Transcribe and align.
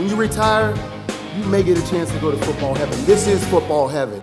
When 0.00 0.08
you 0.08 0.16
retire, 0.16 0.74
you 1.36 1.44
may 1.44 1.62
get 1.62 1.76
a 1.76 1.90
chance 1.90 2.10
to 2.10 2.18
go 2.20 2.30
to 2.30 2.36
football 2.38 2.74
heaven. 2.74 3.04
This 3.04 3.26
is 3.26 3.46
football 3.48 3.86
heaven. 3.86 4.22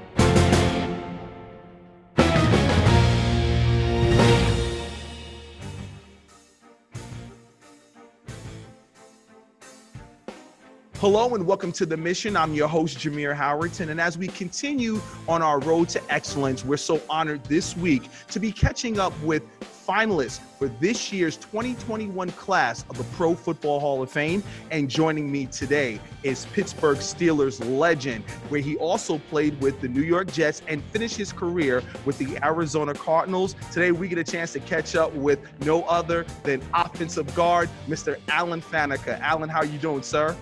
Hello 11.09 11.35
and 11.35 11.47
welcome 11.47 11.71
to 11.71 11.85
The 11.85 11.95
Mission. 11.95 12.35
I'm 12.35 12.53
your 12.53 12.67
host, 12.67 12.97
Jameer 12.97 13.33
Howerton. 13.33 13.87
And 13.91 14.01
as 14.01 14.17
we 14.17 14.27
continue 14.27 14.99
on 15.29 15.41
our 15.41 15.57
road 15.61 15.87
to 15.87 16.01
excellence, 16.13 16.65
we're 16.65 16.75
so 16.75 17.01
honored 17.09 17.41
this 17.45 17.77
week 17.77 18.09
to 18.27 18.41
be 18.41 18.51
catching 18.51 18.99
up 18.99 19.17
with 19.21 19.41
finalists 19.87 20.41
for 20.59 20.67
this 20.67 21.13
year's 21.13 21.37
2021 21.37 22.29
class 22.31 22.83
of 22.89 22.97
the 22.97 23.05
Pro 23.15 23.35
Football 23.35 23.79
Hall 23.79 24.03
of 24.03 24.11
Fame. 24.11 24.43
And 24.69 24.89
joining 24.89 25.31
me 25.31 25.45
today 25.45 26.01
is 26.23 26.45
Pittsburgh 26.47 26.97
Steelers 26.97 27.63
legend, 27.79 28.25
where 28.49 28.59
he 28.59 28.75
also 28.75 29.17
played 29.29 29.57
with 29.61 29.79
the 29.79 29.87
New 29.87 30.03
York 30.03 30.29
Jets 30.33 30.61
and 30.67 30.83
finished 30.83 31.15
his 31.15 31.31
career 31.31 31.83
with 32.03 32.17
the 32.17 32.37
Arizona 32.43 32.93
Cardinals. 32.93 33.55
Today, 33.71 33.93
we 33.93 34.09
get 34.09 34.17
a 34.17 34.25
chance 34.25 34.51
to 34.51 34.59
catch 34.59 34.97
up 34.97 35.13
with 35.13 35.39
no 35.61 35.83
other 35.83 36.25
than 36.43 36.61
offensive 36.73 37.33
guard, 37.33 37.69
Mr. 37.87 38.17
Alan 38.27 38.61
Faneca. 38.61 39.17
Alan, 39.21 39.47
how 39.47 39.59
are 39.59 39.65
you 39.65 39.79
doing, 39.79 40.03
sir? 40.03 40.35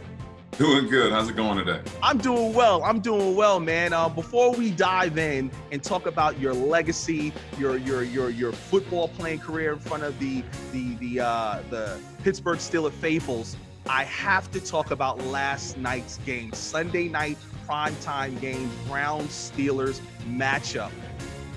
Doing 0.58 0.88
good. 0.88 1.12
How's 1.12 1.27
it 1.30 1.36
going 1.36 1.58
today? 1.58 1.82
I'm 2.02 2.18
doing 2.18 2.54
well. 2.54 2.82
I'm 2.86 3.02
doing 3.02 3.36
well, 3.36 3.59
man. 3.59 3.91
Uh, 3.91 4.08
before 4.08 4.54
we 4.54 4.72
dive 4.72 5.18
in 5.18 5.52
and 5.73 5.84
talk 5.84 6.05
about 6.05 6.40
your 6.40 6.54
legacy, 6.54 7.34
your 7.59 7.76
your 7.76 8.04
your 8.04 8.30
your 8.30 8.54
football 8.54 9.09
playing 9.09 9.40
career 9.40 9.73
in 9.73 9.80
front 9.80 10.04
of 10.04 10.18
the 10.18 10.44
the 10.72 10.95
the 10.95 11.20
uh, 11.20 11.62
the 11.70 12.00
Pittsburgh 12.23 12.59
Steelers 12.59 12.94
faithfuls, 12.94 13.58
I 13.90 14.05
have 14.05 14.50
to 14.52 14.62
talk 14.62 14.91
about 14.91 15.20
last 15.26 15.78
night's 15.78 16.20
game, 16.20 16.54
Sunday 16.54 17.09
night 17.09 17.38
primetime 17.67 18.40
game, 18.40 18.72
Browns 18.88 19.52
Steelers 19.53 20.00
matchup. 20.26 20.92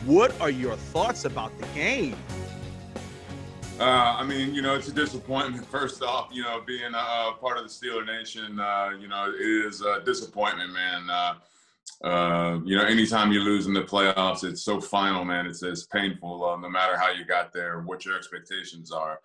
What 0.07 0.39
are 0.41 0.51
your 0.51 0.75
thoughts 0.75 1.25
about 1.25 1.57
the 1.61 1.67
game? 1.69 2.17
Uh, 3.81 4.17
I 4.19 4.25
mean, 4.25 4.55
you 4.55 4.61
know, 4.61 4.75
it's 4.75 4.89
a 4.89 4.93
disappointment. 4.93 5.65
First 5.65 6.03
off, 6.03 6.31
you 6.33 6.43
know, 6.43 6.61
being 6.67 6.95
a, 6.95 7.33
part 7.41 7.59
of 7.59 7.63
the 7.63 7.69
Steeler 7.69 8.05
Nation, 8.05 8.59
uh, 8.59 8.91
you 8.99 9.07
know, 9.07 9.33
it 9.33 9.41
is 9.41 9.83
a 9.83 10.01
disappointment, 10.05 10.73
man. 10.73 11.09
Uh, 11.09 11.35
uh, 12.05 12.59
you 12.65 12.77
know, 12.77 12.85
anytime 12.85 13.31
you 13.31 13.39
lose 13.39 13.69
in 13.69 13.73
the 13.73 13.83
playoffs, 13.83 14.43
it's 14.43 14.63
so 14.63 14.81
final, 14.81 15.25
man. 15.25 15.47
It's, 15.47 15.63
it's 15.63 15.87
painful, 15.87 16.45
uh, 16.45 16.57
no 16.57 16.69
matter 16.69 16.99
how 16.99 17.13
you 17.13 17.25
got 17.25 17.53
there, 17.53 17.81
what 17.83 18.05
your 18.05 18.17
expectations 18.17 18.91
are. 18.91 19.21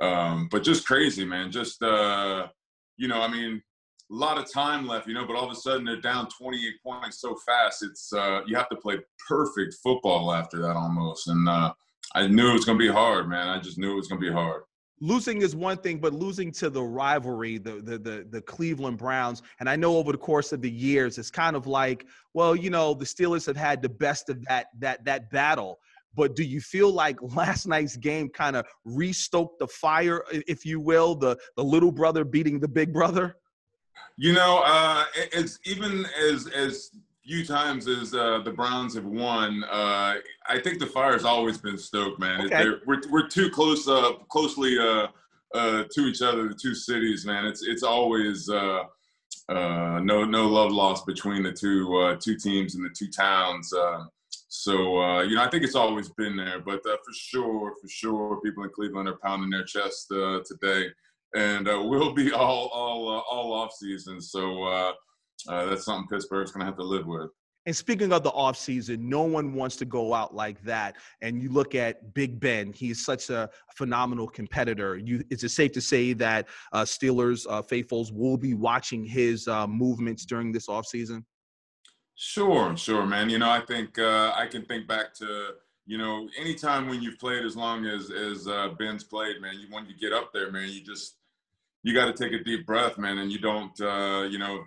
Um, 0.00 0.48
but 0.50 0.62
just 0.62 0.86
crazy, 0.86 1.26
man. 1.26 1.52
Just, 1.52 1.82
uh, 1.82 2.48
you 2.96 3.08
know, 3.08 3.20
I 3.20 3.30
mean, 3.30 3.62
a 4.10 4.14
lot 4.14 4.38
of 4.38 4.50
time 4.50 4.86
left, 4.86 5.06
you 5.06 5.12
know, 5.12 5.26
but 5.26 5.36
all 5.36 5.44
of 5.44 5.52
a 5.52 5.60
sudden 5.60 5.84
they're 5.84 6.00
down 6.00 6.28
28 6.30 6.82
points 6.82 7.20
so 7.20 7.36
fast. 7.46 7.82
It's, 7.82 8.08
you 8.46 8.56
have 8.56 8.70
to 8.70 8.76
play 8.76 8.96
perfect 9.28 9.74
football 9.82 10.32
after 10.32 10.62
that 10.62 10.76
almost. 10.76 11.28
And, 11.28 11.46
I 12.14 12.26
knew 12.26 12.50
it 12.50 12.54
was 12.54 12.64
going 12.64 12.78
to 12.78 12.84
be 12.84 12.90
hard, 12.90 13.28
man. 13.28 13.48
I 13.48 13.58
just 13.58 13.78
knew 13.78 13.92
it 13.92 13.96
was 13.96 14.08
going 14.08 14.20
to 14.20 14.26
be 14.26 14.32
hard. 14.32 14.62
Losing 15.00 15.42
is 15.42 15.54
one 15.54 15.76
thing, 15.76 15.98
but 15.98 16.12
losing 16.12 16.50
to 16.52 16.70
the 16.70 16.82
rivalry, 16.82 17.58
the, 17.58 17.80
the 17.82 17.98
the 17.98 18.26
the 18.30 18.42
Cleveland 18.42 18.98
Browns, 18.98 19.42
and 19.60 19.68
I 19.68 19.76
know 19.76 19.96
over 19.96 20.10
the 20.10 20.18
course 20.18 20.52
of 20.52 20.60
the 20.60 20.70
years, 20.70 21.18
it's 21.18 21.30
kind 21.30 21.54
of 21.54 21.68
like, 21.68 22.04
well, 22.34 22.56
you 22.56 22.68
know, 22.68 22.94
the 22.94 23.04
Steelers 23.04 23.46
have 23.46 23.56
had 23.56 23.80
the 23.80 23.88
best 23.88 24.28
of 24.28 24.44
that 24.46 24.66
that 24.80 25.04
that 25.04 25.30
battle. 25.30 25.78
But 26.16 26.34
do 26.34 26.42
you 26.42 26.60
feel 26.60 26.90
like 26.90 27.16
last 27.36 27.66
night's 27.68 27.96
game 27.96 28.28
kind 28.28 28.56
of 28.56 28.66
restoked 28.84 29.58
the 29.60 29.68
fire, 29.68 30.24
if 30.32 30.66
you 30.66 30.80
will, 30.80 31.14
the 31.14 31.38
the 31.56 31.62
little 31.62 31.92
brother 31.92 32.24
beating 32.24 32.58
the 32.58 32.68
big 32.68 32.92
brother? 32.92 33.36
You 34.16 34.32
know, 34.32 34.62
uh, 34.64 35.04
it's 35.14 35.60
even 35.64 36.06
as 36.20 36.48
as 36.48 36.90
few 37.28 37.44
times 37.44 37.86
as 37.86 38.14
uh, 38.14 38.40
the 38.42 38.50
Browns 38.50 38.94
have 38.94 39.04
won, 39.04 39.62
uh, 39.64 40.14
I 40.48 40.58
think 40.64 40.78
the 40.78 40.86
fire's 40.86 41.26
always 41.26 41.58
been 41.58 41.76
stoked, 41.76 42.18
man. 42.18 42.46
Okay. 42.46 42.70
We're, 42.86 43.02
we're 43.10 43.28
too 43.28 43.50
close, 43.50 43.86
uh, 43.86 44.12
closely 44.30 44.78
uh, 44.78 45.08
uh, 45.54 45.84
to 45.92 46.00
each 46.06 46.22
other, 46.22 46.48
the 46.48 46.54
two 46.54 46.74
cities, 46.74 47.26
man. 47.26 47.44
It's 47.44 47.62
it's 47.62 47.82
always 47.82 48.48
uh, 48.48 48.84
no 49.48 50.24
no 50.24 50.46
love 50.46 50.72
lost 50.72 51.06
between 51.06 51.42
the 51.42 51.52
two 51.52 52.16
two 52.18 52.36
teams 52.36 52.74
and 52.74 52.84
the 52.84 52.94
two 52.96 53.10
towns. 53.10 53.74
so 54.48 55.20
you 55.22 55.36
know, 55.36 55.42
I 55.42 55.50
think 55.50 55.64
it's 55.64 55.74
always 55.74 56.08
been 56.10 56.34
there. 56.36 56.60
But 56.60 56.82
for 56.82 57.12
sure, 57.12 57.74
for 57.80 57.88
sure, 57.88 58.40
people 58.40 58.64
in 58.64 58.70
Cleveland 58.70 59.08
are 59.08 59.18
pounding 59.22 59.50
their 59.50 59.64
chest 59.64 60.08
today, 60.08 60.88
and 61.34 61.66
we'll 61.66 62.14
be 62.14 62.32
all 62.32 62.68
all 62.68 63.22
all 63.30 63.52
off 63.52 63.72
season. 63.72 64.20
So 64.20 64.94
uh, 65.48 65.66
that's 65.66 65.84
something 65.84 66.08
Pittsburgh's 66.08 66.52
going 66.52 66.60
to 66.60 66.66
have 66.66 66.76
to 66.76 66.82
live 66.82 67.06
with. 67.06 67.30
And 67.66 67.76
speaking 67.76 68.12
of 68.12 68.22
the 68.22 68.30
offseason, 68.30 69.00
no 69.00 69.24
one 69.24 69.52
wants 69.52 69.76
to 69.76 69.84
go 69.84 70.14
out 70.14 70.34
like 70.34 70.62
that. 70.62 70.96
And 71.20 71.42
you 71.42 71.50
look 71.50 71.74
at 71.74 72.14
Big 72.14 72.40
Ben, 72.40 72.72
he's 72.72 73.04
such 73.04 73.28
a 73.28 73.50
phenomenal 73.76 74.26
competitor. 74.26 74.96
You, 74.96 75.22
is 75.28 75.44
it 75.44 75.50
safe 75.50 75.72
to 75.72 75.80
say 75.82 76.14
that 76.14 76.48
uh, 76.72 76.82
Steelers 76.82 77.46
uh, 77.46 77.60
faithfuls 77.60 78.10
will 78.10 78.38
be 78.38 78.54
watching 78.54 79.04
his 79.04 79.46
uh, 79.48 79.66
movements 79.66 80.24
during 80.24 80.50
this 80.50 80.66
offseason? 80.66 81.24
Sure, 82.14 82.74
sure, 82.76 83.04
man. 83.04 83.28
You 83.28 83.38
know, 83.38 83.50
I 83.50 83.60
think 83.60 83.98
uh, 83.98 84.32
I 84.34 84.46
can 84.46 84.64
think 84.64 84.88
back 84.88 85.14
to 85.16 85.50
you 85.86 85.98
know 85.98 86.28
anytime 86.38 86.88
when 86.88 87.00
you've 87.00 87.18
played 87.18 87.44
as 87.44 87.54
long 87.54 87.86
as 87.86 88.10
as 88.10 88.48
uh, 88.48 88.70
Ben's 88.78 89.04
played, 89.04 89.40
man. 89.40 89.54
You 89.60 89.68
when 89.70 89.86
you 89.86 89.96
get 89.96 90.12
up 90.12 90.32
there, 90.32 90.50
man, 90.50 90.68
you 90.68 90.82
just 90.82 91.18
you 91.82 91.94
got 91.94 92.06
to 92.06 92.12
take 92.12 92.32
a 92.32 92.42
deep 92.42 92.66
breath, 92.66 92.98
man, 92.98 93.18
and 93.18 93.30
you 93.30 93.38
don't, 93.38 93.80
uh, 93.80 94.26
you 94.28 94.38
know, 94.38 94.64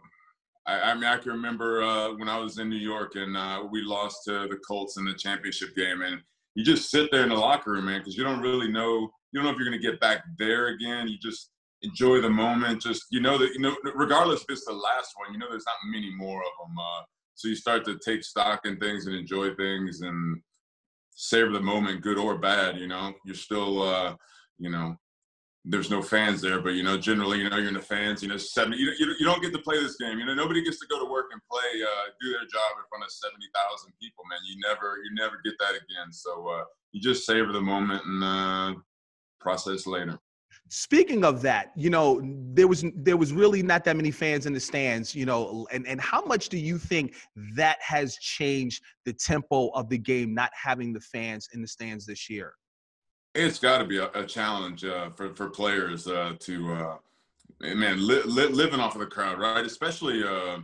I, 0.66 0.92
I 0.92 0.94
mean, 0.94 1.06
I 1.06 1.18
can 1.18 1.32
remember 1.32 1.82
uh, 1.84 2.14
when 2.14 2.30
I 2.30 2.38
was 2.38 2.58
in 2.60 2.70
New 2.70 2.78
York 2.78 3.16
and 3.16 3.36
uh, 3.36 3.64
we 3.70 3.82
lost 3.82 4.26
to 4.26 4.48
the 4.48 4.60
Colts 4.68 4.98
in 4.98 5.06
the 5.06 5.14
championship 5.14 5.76
game, 5.76 6.02
and 6.02 6.22
you 6.56 6.64
just 6.64 6.90
sit 6.90 7.10
there 7.12 7.24
in 7.24 7.30
the 7.30 7.36
locker 7.36 7.72
room, 7.72 7.86
man, 7.86 8.00
because 8.00 8.18
you 8.18 8.24
don't 8.24 8.42
really 8.42 8.72
know. 8.72 9.12
You 9.32 9.40
don't 9.40 9.46
know 9.46 9.52
if 9.52 9.58
you're 9.58 9.68
going 9.68 9.82
to 9.82 9.88
get 9.88 10.00
back 10.00 10.24
there 10.38 10.68
again. 10.68 11.08
You 11.08 11.18
just 11.18 11.52
enjoy 11.82 12.22
the 12.22 12.30
moment. 12.30 12.82
Just 12.82 13.06
you 13.12 13.22
know 13.22 13.38
that 13.38 13.54
you 13.54 13.60
know, 13.60 13.76
regardless 13.96 14.42
if 14.42 14.50
it's 14.50 14.66
the 14.66 14.74
last 14.74 15.14
one, 15.16 15.34
you 15.34 15.40
know 15.40 15.48
there's 15.50 15.66
not 15.66 15.76
many 15.92 16.12
more 16.16 16.40
of 16.40 16.68
them. 16.68 16.78
Uh, 16.78 17.04
so 17.36 17.48
you 17.48 17.56
start 17.56 17.86
to 17.86 17.98
take 18.06 18.24
stock 18.24 18.66
in 18.66 18.78
things 18.78 19.08
and 19.08 19.16
enjoy 19.16 19.56
things 19.56 20.02
and 20.02 20.42
savor 21.16 21.52
the 21.52 21.60
moment, 21.60 22.02
good 22.02 22.18
or 22.18 22.38
bad. 22.38 22.78
You 22.78 22.88
know, 22.88 23.14
you're 23.26 23.36
still, 23.36 23.82
uh, 23.82 24.16
you 24.60 24.70
know, 24.70 24.96
there's 25.64 25.92
no 25.92 26.02
fans 26.02 26.42
there, 26.42 26.60
but 26.60 26.74
you 26.74 26.84
know, 26.84 26.98
generally, 26.98 27.40
you 27.40 27.50
know, 27.50 27.58
you're 27.58 27.68
in 27.68 27.76
the 27.76 27.82
fans. 27.82 28.24
You 28.24 28.30
know, 28.30 28.38
seventy. 28.38 28.78
You, 28.78 28.92
you, 28.98 29.16
you 29.20 29.26
don't 29.26 29.42
get 29.42 29.54
to 29.54 29.60
play 29.60 29.82
this 29.82 29.96
game. 29.98 30.18
You 30.18 30.26
know, 30.26 30.34
nobody 30.34 30.64
gets 30.64 30.80
to 30.80 30.88
go 30.88 31.04
to 31.04 31.10
work 31.10 31.28
and 31.32 31.42
play, 31.50 31.84
uh, 31.84 32.10
do 32.20 32.32
their 32.32 32.48
job 32.48 32.72
in 32.78 32.86
front 32.90 33.04
of 33.04 33.12
seventy 33.12 33.46
thousand 33.54 33.94
people. 34.02 34.24
Man, 34.30 34.40
you 34.48 34.60
never, 34.68 34.98
you 35.04 35.12
never 35.14 35.40
get 35.46 35.54
that 35.60 35.72
again. 35.72 36.12
So 36.12 36.48
uh, 36.48 36.64
you 36.92 37.02
just 37.02 37.26
savor 37.26 37.52
the 37.52 37.62
moment 37.62 38.04
and 38.06 38.24
uh, 38.24 38.80
process 39.40 39.86
later. 39.86 40.18
Speaking 40.70 41.24
of 41.24 41.42
that, 41.42 41.72
you 41.76 41.90
know, 41.90 42.22
there 42.54 42.68
was 42.68 42.84
there 42.96 43.18
was 43.18 43.32
really 43.32 43.62
not 43.62 43.84
that 43.84 43.96
many 43.96 44.10
fans 44.10 44.46
in 44.48 44.54
the 44.54 44.60
stands, 44.60 45.14
you 45.14 45.26
know, 45.26 45.68
and, 45.72 45.86
and 45.86 46.02
how 46.02 46.24
much 46.24 46.50
do 46.50 46.58
you 46.58 46.78
think 46.78 47.16
that 47.56 47.78
has 47.82 48.16
changed 48.18 48.82
the 49.06 49.14
tempo 49.14 49.70
of 49.70 49.90
the 49.90 49.98
game, 49.98 50.34
not 50.34 50.52
having 50.56 50.92
the 50.92 51.00
fans 51.02 51.50
in 51.54 51.62
the 51.62 51.68
stands 51.68 52.06
this 52.06 52.30
year? 52.30 52.54
It's 53.34 53.60
got 53.60 53.78
to 53.78 53.86
be 53.86 53.98
a, 53.98 54.10
a 54.14 54.26
challenge 54.26 54.84
uh, 54.84 55.10
for 55.12 55.34
for 55.36 55.50
players 55.50 56.08
uh, 56.08 56.34
to 56.40 56.74
uh, 56.74 56.98
man 57.62 58.06
li- 58.06 58.24
li- 58.26 58.48
living 58.48 58.80
off 58.80 58.96
of 58.96 59.00
the 59.00 59.08
crowd, 59.08 59.40
right? 59.40 59.66
Especially 59.66 60.24
uh, 60.24 60.58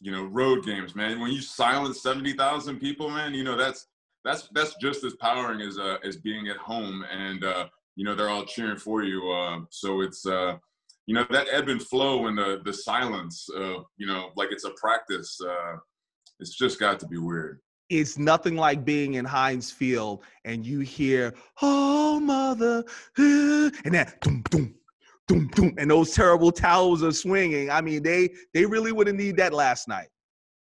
you 0.00 0.12
know 0.12 0.24
road 0.24 0.64
games, 0.64 0.94
man. 0.94 1.20
When 1.20 1.32
you 1.32 1.40
silence 1.40 2.02
seventy 2.02 2.32
thousand 2.32 2.78
people, 2.78 3.10
man, 3.10 3.34
you 3.34 3.42
know 3.42 3.56
that's 3.56 3.88
that's 4.24 4.48
that's 4.52 4.76
just 4.80 5.02
as 5.02 5.14
powering 5.14 5.60
as 5.60 5.78
uh, 5.78 5.96
as 6.04 6.16
being 6.16 6.48
at 6.48 6.56
home, 6.56 7.04
and 7.10 7.42
uh, 7.42 7.66
you 7.96 8.04
know 8.04 8.14
they're 8.14 8.30
all 8.30 8.44
cheering 8.44 8.78
for 8.78 9.02
you. 9.02 9.66
so 9.70 10.00
it's 10.00 10.24
you 11.06 11.14
know 11.14 11.26
that 11.30 11.48
ebb 11.50 11.68
and 11.68 11.82
flow 11.82 12.28
and 12.28 12.38
the 12.38 12.60
the 12.64 12.72
silence, 12.72 13.48
you 13.96 14.06
know, 14.06 14.30
like 14.36 14.52
it's 14.52 14.64
a 14.64 14.70
practice. 14.70 15.40
it's 16.38 16.56
just 16.56 16.78
got 16.78 17.00
to 17.00 17.08
be 17.08 17.18
weird 17.18 17.60
it's 17.88 18.18
nothing 18.18 18.56
like 18.56 18.84
being 18.84 19.14
in 19.14 19.24
Heinz 19.24 19.70
Field 19.70 20.24
and 20.44 20.64
you 20.64 20.80
hear, 20.80 21.34
"Oh, 21.62 22.18
mother," 22.20 22.84
and 23.16 23.94
that 23.94 24.20
boom, 24.20 24.42
boom, 24.50 24.74
boom, 25.28 25.50
boom, 25.54 25.74
and 25.78 25.90
those 25.90 26.14
terrible 26.14 26.52
towels 26.52 27.02
are 27.02 27.12
swinging. 27.12 27.70
I 27.70 27.80
mean, 27.80 28.02
they 28.02 28.30
they 28.52 28.64
really 28.64 28.92
wouldn't 28.92 29.18
need 29.18 29.36
that 29.36 29.52
last 29.52 29.88
night. 29.88 30.08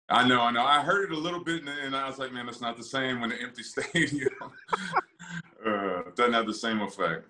I 0.08 0.26
know, 0.26 0.40
I 0.42 0.50
know. 0.50 0.64
I 0.64 0.80
heard 0.82 1.10
it 1.10 1.16
a 1.16 1.20
little 1.20 1.42
bit, 1.42 1.62
and 1.66 1.96
I 1.96 2.06
was 2.06 2.19
like, 2.19 2.32
"Man, 2.32 2.48
it's 2.48 2.60
not 2.60 2.76
the 2.76 2.84
same 2.84 3.20
when 3.20 3.32
an 3.32 3.38
empty 3.40 3.62
stadium 3.62 4.28
uh, 5.66 6.02
doesn't 6.14 6.32
have 6.32 6.46
the 6.46 6.54
same 6.54 6.80
effect." 6.80 7.26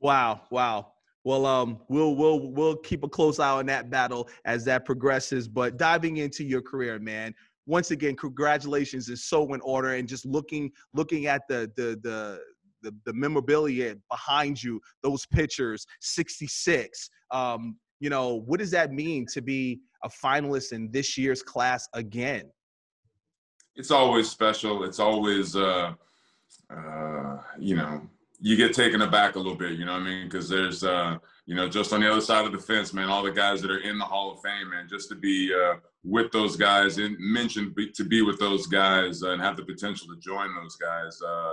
Wow, 0.00 0.42
wow. 0.50 0.92
Well, 1.24 1.44
um, 1.44 1.80
we'll 1.88 2.14
we'll 2.14 2.52
we'll 2.52 2.76
keep 2.76 3.02
a 3.02 3.08
close 3.08 3.40
eye 3.40 3.50
on 3.50 3.66
that 3.66 3.90
battle 3.90 4.28
as 4.44 4.64
that 4.66 4.84
progresses. 4.84 5.48
But 5.48 5.76
diving 5.76 6.18
into 6.18 6.44
your 6.44 6.62
career, 6.62 6.98
man, 6.98 7.34
once 7.66 7.90
again, 7.90 8.16
congratulations 8.16 9.08
is 9.08 9.24
so 9.24 9.52
in 9.52 9.60
order. 9.60 9.94
And 9.94 10.08
just 10.08 10.24
looking 10.24 10.70
looking 10.94 11.26
at 11.26 11.42
the 11.48 11.70
the 11.76 11.98
the 12.02 12.40
the, 12.82 12.94
the 13.04 13.12
memorabilia 13.12 13.96
behind 14.10 14.62
you, 14.62 14.80
those 15.02 15.26
pictures, 15.26 15.86
66. 16.00 17.10
Um, 17.32 17.76
you 17.98 18.10
know, 18.10 18.42
what 18.46 18.60
does 18.60 18.70
that 18.70 18.92
mean 18.92 19.26
to 19.32 19.40
be 19.40 19.80
a 20.04 20.08
finalist 20.08 20.72
in 20.72 20.90
this 20.92 21.16
year's 21.18 21.42
class 21.42 21.88
again? 21.94 22.44
It's 23.74 23.90
always 23.90 24.30
special. 24.30 24.84
It's 24.84 25.00
always, 25.00 25.56
uh, 25.56 25.94
uh, 26.70 27.36
you 27.58 27.76
know, 27.76 28.02
you 28.40 28.56
get 28.56 28.74
taken 28.74 29.02
aback 29.02 29.34
a 29.34 29.38
little 29.38 29.56
bit, 29.56 29.72
you 29.72 29.84
know 29.84 29.94
what 29.94 30.02
I 30.02 30.04
mean? 30.04 30.24
Because 30.28 30.48
there's, 30.48 30.84
uh, 30.84 31.16
you 31.46 31.54
know, 31.54 31.68
just 31.68 31.92
on 31.92 32.00
the 32.00 32.10
other 32.10 32.20
side 32.20 32.44
of 32.44 32.50
the 32.50 32.58
fence, 32.58 32.92
man, 32.92 33.08
all 33.08 33.22
the 33.22 33.30
guys 33.30 33.62
that 33.62 33.70
are 33.70 33.78
in 33.78 33.98
the 33.98 34.04
Hall 34.04 34.32
of 34.32 34.40
Fame, 34.42 34.70
man, 34.70 34.88
just 34.90 35.08
to 35.10 35.14
be 35.14 35.54
uh, 35.54 35.76
with 36.04 36.32
those 36.32 36.56
guys 36.56 36.98
and 36.98 37.16
mentioned 37.20 37.76
to 37.94 38.04
be 38.04 38.20
with 38.20 38.38
those 38.40 38.66
guys 38.66 39.22
uh, 39.22 39.30
and 39.30 39.40
have 39.40 39.56
the 39.56 39.64
potential 39.64 40.08
to 40.08 40.18
join 40.20 40.52
those 40.56 40.76
guys, 40.76 41.16
uh, 41.22 41.52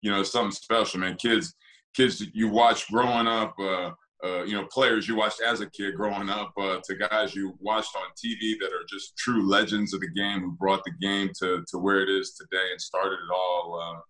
you 0.00 0.10
know, 0.10 0.22
something 0.22 0.52
special, 0.52 1.00
man. 1.00 1.16
Kids, 1.16 1.54
kids 1.94 2.24
you 2.32 2.48
watch 2.48 2.90
growing 2.90 3.26
up, 3.26 3.54
uh, 3.58 3.90
uh, 4.24 4.42
you 4.44 4.54
know, 4.54 4.66
players 4.72 5.06
you 5.06 5.16
watched 5.16 5.42
as 5.42 5.60
a 5.60 5.68
kid 5.68 5.96
growing 5.96 6.30
up, 6.30 6.52
uh, 6.58 6.80
to 6.82 6.94
guys 6.94 7.34
you 7.34 7.54
watched 7.60 7.94
on 7.94 8.08
TV 8.12 8.58
that 8.58 8.72
are 8.72 8.86
just 8.88 9.18
true 9.18 9.46
legends 9.46 9.92
of 9.92 10.00
the 10.00 10.10
game 10.12 10.40
who 10.40 10.52
brought 10.52 10.82
the 10.84 11.06
game 11.06 11.30
to 11.40 11.62
to 11.68 11.76
where 11.76 12.00
it 12.00 12.08
is 12.08 12.32
today 12.32 12.68
and 12.70 12.80
started 12.80 13.18
it 13.18 13.34
all. 13.34 14.02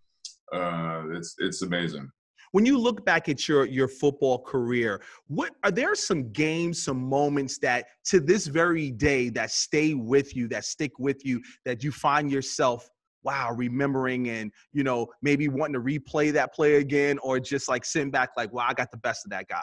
it's 1.13 1.35
it's 1.39 1.63
amazing 1.63 2.09
when 2.53 2.67
you 2.67 2.79
look 2.79 3.05
back 3.05 3.29
at 3.29 3.49
your 3.49 3.65
your 3.67 3.89
football 3.89 4.39
career 4.39 5.03
what 5.29 5.53
are 5.65 5.71
there 5.71 5.95
some 5.95 6.31
games 6.33 6.83
some 6.83 7.03
moments 7.03 7.59
that 7.59 7.87
to 8.05 8.21
this 8.21 8.47
very 8.47 8.91
day 8.91 9.29
that 9.29 9.51
stay 9.51 9.95
with 9.95 10.35
you 10.35 10.49
that 10.49 10.65
stick 10.65 10.99
with 10.99 11.25
you 11.25 11.41
that 11.65 11.83
you 11.83 11.91
find 11.91 12.31
yourself 12.31 12.89
wow 13.23 13.51
remembering 13.53 14.29
and 14.29 14.53
you 14.73 14.85
know 14.85 15.07
maybe 15.23 15.49
wanting 15.49 15.75
to 15.75 15.81
replay 15.81 16.33
that 16.33 16.55
play 16.55 16.77
again 16.77 17.19
or 17.19 17.41
just 17.41 17.69
like 17.69 17.85
sitting 17.85 18.11
back 18.11 18.31
like 18.37 18.53
wow 18.53 18.67
i 18.69 18.75
got 18.75 18.91
the 18.91 18.99
best 18.99 19.25
of 19.25 19.31
that 19.31 19.47
guy 19.49 19.63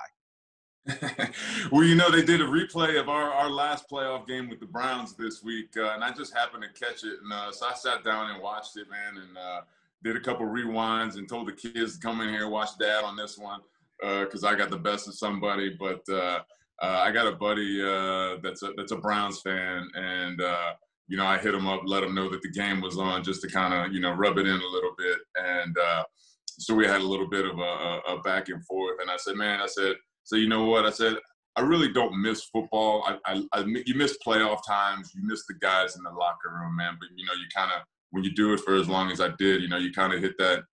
well, 1.71 1.83
you 1.83 1.95
know, 1.95 2.11
they 2.11 2.23
did 2.23 2.41
a 2.41 2.45
replay 2.45 2.99
of 2.99 3.07
our, 3.07 3.31
our 3.31 3.49
last 3.49 3.89
playoff 3.89 4.27
game 4.27 4.49
with 4.49 4.59
the 4.59 4.65
Browns 4.65 5.15
this 5.15 5.41
week, 5.41 5.69
uh, 5.77 5.93
and 5.93 6.03
I 6.03 6.11
just 6.11 6.35
happened 6.35 6.63
to 6.63 6.85
catch 6.85 7.05
it. 7.05 7.19
And 7.23 7.31
uh, 7.31 7.51
so 7.53 7.67
I 7.67 7.73
sat 7.73 8.03
down 8.03 8.31
and 8.31 8.41
watched 8.41 8.75
it, 8.75 8.87
man. 8.89 9.21
And 9.21 9.37
uh, 9.37 9.61
did 10.03 10.15
a 10.15 10.19
couple 10.19 10.45
rewinds 10.45 11.15
and 11.15 11.27
told 11.27 11.47
the 11.47 11.53
kids 11.53 11.97
to 11.97 12.05
come 12.05 12.21
in 12.21 12.29
here 12.29 12.49
watch 12.49 12.69
dad 12.79 13.03
on 13.03 13.15
this 13.15 13.37
one 13.37 13.61
because 14.01 14.43
uh, 14.43 14.47
I 14.47 14.55
got 14.55 14.69
the 14.69 14.77
best 14.77 15.07
of 15.07 15.15
somebody. 15.15 15.75
But 15.79 16.01
uh, 16.09 16.39
uh, 16.81 17.01
I 17.03 17.11
got 17.11 17.27
a 17.27 17.31
buddy 17.31 17.81
uh, 17.81 18.37
that's 18.43 18.63
a 18.63 18.71
that's 18.75 18.91
a 18.91 18.97
Browns 18.97 19.41
fan, 19.41 19.89
and 19.95 20.41
uh, 20.41 20.73
you 21.07 21.17
know 21.17 21.25
I 21.25 21.37
hit 21.37 21.53
him 21.53 21.67
up, 21.67 21.81
let 21.85 22.03
him 22.03 22.15
know 22.15 22.29
that 22.29 22.41
the 22.41 22.51
game 22.51 22.81
was 22.81 22.97
on, 22.97 23.23
just 23.23 23.41
to 23.41 23.47
kind 23.47 23.73
of 23.73 23.93
you 23.93 24.01
know 24.01 24.11
rub 24.11 24.37
it 24.37 24.47
in 24.47 24.59
a 24.59 24.67
little 24.67 24.93
bit, 24.97 25.17
and 25.35 25.75
uh, 25.77 26.03
so 26.45 26.73
we 26.73 26.85
had 26.85 27.01
a 27.01 27.05
little 27.05 27.29
bit 27.29 27.45
of 27.45 27.57
a, 27.57 27.99
a, 28.09 28.21
back 28.23 28.49
and 28.49 28.63
forth. 28.65 28.97
And 29.01 29.09
I 29.09 29.17
said, 29.17 29.35
man, 29.35 29.59
I 29.59 29.65
said, 29.65 29.95
so 30.23 30.35
you 30.35 30.47
know 30.47 30.65
what? 30.65 30.85
I 30.85 30.91
said. 30.91 31.17
I 31.55 31.61
really 31.61 31.93
don't 31.93 32.19
miss 32.19 32.45
football. 32.45 33.03
I, 33.05 33.19
I, 33.31 33.43
I 33.53 33.59
you 33.85 33.93
miss 33.93 34.17
playoff 34.25 34.65
times. 34.65 35.11
You 35.13 35.21
miss 35.23 35.45
the 35.45 35.53
guys 35.53 35.95
in 35.95 36.01
the 36.01 36.09
locker 36.09 36.49
room, 36.49 36.75
man. 36.75 36.97
But 36.99 37.09
you 37.15 37.23
know, 37.27 37.33
you 37.33 37.45
kind 37.55 37.71
of 37.71 37.83
when 38.13 38.23
you 38.23 38.31
do 38.33 38.53
it 38.53 38.59
for 38.59 38.75
as 38.75 38.87
long 38.87 39.11
as 39.11 39.19
I 39.19 39.29
did, 39.39 39.61
you 39.61 39.67
know, 39.67 39.77
you 39.77 39.91
kind 39.91 40.13
of 40.13 40.21
hit 40.21 40.37
that. 40.37 40.63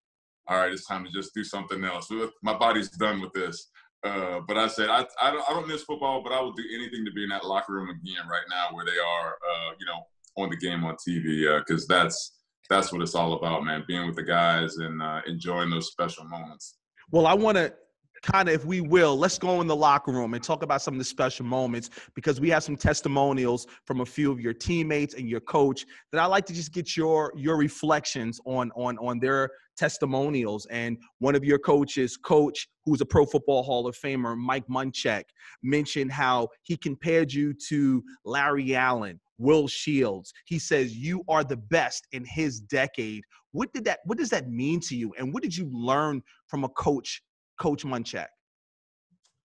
All 0.46 0.58
right, 0.58 0.70
it's 0.72 0.86
time 0.86 1.04
to 1.04 1.10
just 1.10 1.32
do 1.34 1.42
something 1.42 1.82
else. 1.84 2.10
My 2.42 2.56
body's 2.56 2.90
done 2.90 3.20
with 3.20 3.32
this. 3.32 3.70
Uh, 4.04 4.40
but 4.46 4.56
I 4.56 4.66
said 4.66 4.88
I, 4.88 5.06
I 5.20 5.30
don't, 5.30 5.48
I 5.48 5.52
don't 5.52 5.68
miss 5.68 5.82
football, 5.82 6.22
but 6.22 6.32
I 6.32 6.40
would 6.40 6.56
do 6.56 6.64
anything 6.74 7.04
to 7.04 7.12
be 7.12 7.22
in 7.22 7.28
that 7.30 7.44
locker 7.44 7.72
room 7.72 7.90
again 7.90 8.26
right 8.30 8.44
now 8.48 8.74
where 8.74 8.84
they 8.84 8.98
are, 8.98 9.30
uh, 9.30 9.72
you 9.78 9.86
know, 9.86 10.06
on 10.42 10.50
the 10.50 10.56
game 10.56 10.84
on 10.84 10.96
TV 11.06 11.58
because 11.58 11.84
uh, 11.84 11.94
that's 11.94 12.38
that's 12.68 12.92
what 12.92 13.02
it's 13.02 13.14
all 13.14 13.34
about, 13.34 13.64
man. 13.64 13.84
Being 13.86 14.06
with 14.06 14.16
the 14.16 14.22
guys 14.22 14.76
and 14.76 15.02
uh, 15.02 15.20
enjoying 15.26 15.70
those 15.70 15.88
special 15.88 16.24
moments. 16.24 16.76
Well, 17.10 17.26
I 17.26 17.34
want 17.34 17.56
to 17.56 17.74
kind 18.22 18.48
of, 18.48 18.54
if 18.54 18.64
we 18.64 18.80
will, 18.80 19.16
let's 19.16 19.38
go 19.38 19.60
in 19.60 19.66
the 19.66 19.76
locker 19.76 20.12
room 20.12 20.34
and 20.34 20.42
talk 20.42 20.62
about 20.62 20.82
some 20.82 20.94
of 20.94 20.98
the 20.98 21.04
special 21.04 21.44
moments 21.46 21.90
because 22.14 22.40
we 22.40 22.50
have 22.50 22.62
some 22.62 22.76
testimonials 22.76 23.66
from 23.84 24.00
a 24.00 24.06
few 24.06 24.30
of 24.30 24.40
your 24.40 24.52
teammates 24.52 25.14
and 25.14 25.28
your 25.28 25.40
coach 25.40 25.86
that 26.12 26.20
I 26.20 26.26
like 26.26 26.46
to 26.46 26.52
just 26.52 26.72
get 26.72 26.96
your 26.96 27.32
your 27.36 27.56
reflections 27.56 28.40
on 28.44 28.70
on 28.76 28.98
on 28.98 29.18
their 29.18 29.50
testimonials. 29.76 30.66
And 30.66 30.98
one 31.20 31.34
of 31.34 31.44
your 31.44 31.58
coaches, 31.58 32.16
coach, 32.16 32.68
who's 32.84 33.00
a 33.00 33.06
Pro 33.06 33.24
Football 33.24 33.62
Hall 33.62 33.86
of 33.86 33.96
Famer, 33.96 34.36
Mike 34.36 34.66
Munchak, 34.68 35.24
mentioned 35.62 36.12
how 36.12 36.48
he 36.62 36.76
compared 36.76 37.32
you 37.32 37.54
to 37.68 38.02
Larry 38.24 38.74
Allen, 38.74 39.18
Will 39.38 39.66
Shields. 39.66 40.32
He 40.44 40.58
says 40.58 40.96
you 40.96 41.22
are 41.28 41.42
the 41.42 41.56
best 41.56 42.06
in 42.12 42.24
his 42.26 42.60
decade. 42.60 43.24
What 43.52 43.72
did 43.72 43.84
that 43.86 44.00
what 44.04 44.18
does 44.18 44.30
that 44.30 44.50
mean 44.50 44.80
to 44.80 44.96
you? 44.96 45.14
And 45.18 45.32
what 45.32 45.42
did 45.42 45.56
you 45.56 45.68
learn 45.72 46.22
from 46.46 46.64
a 46.64 46.68
coach 46.68 47.22
Coach 47.60 47.84
Munchak? 47.84 48.26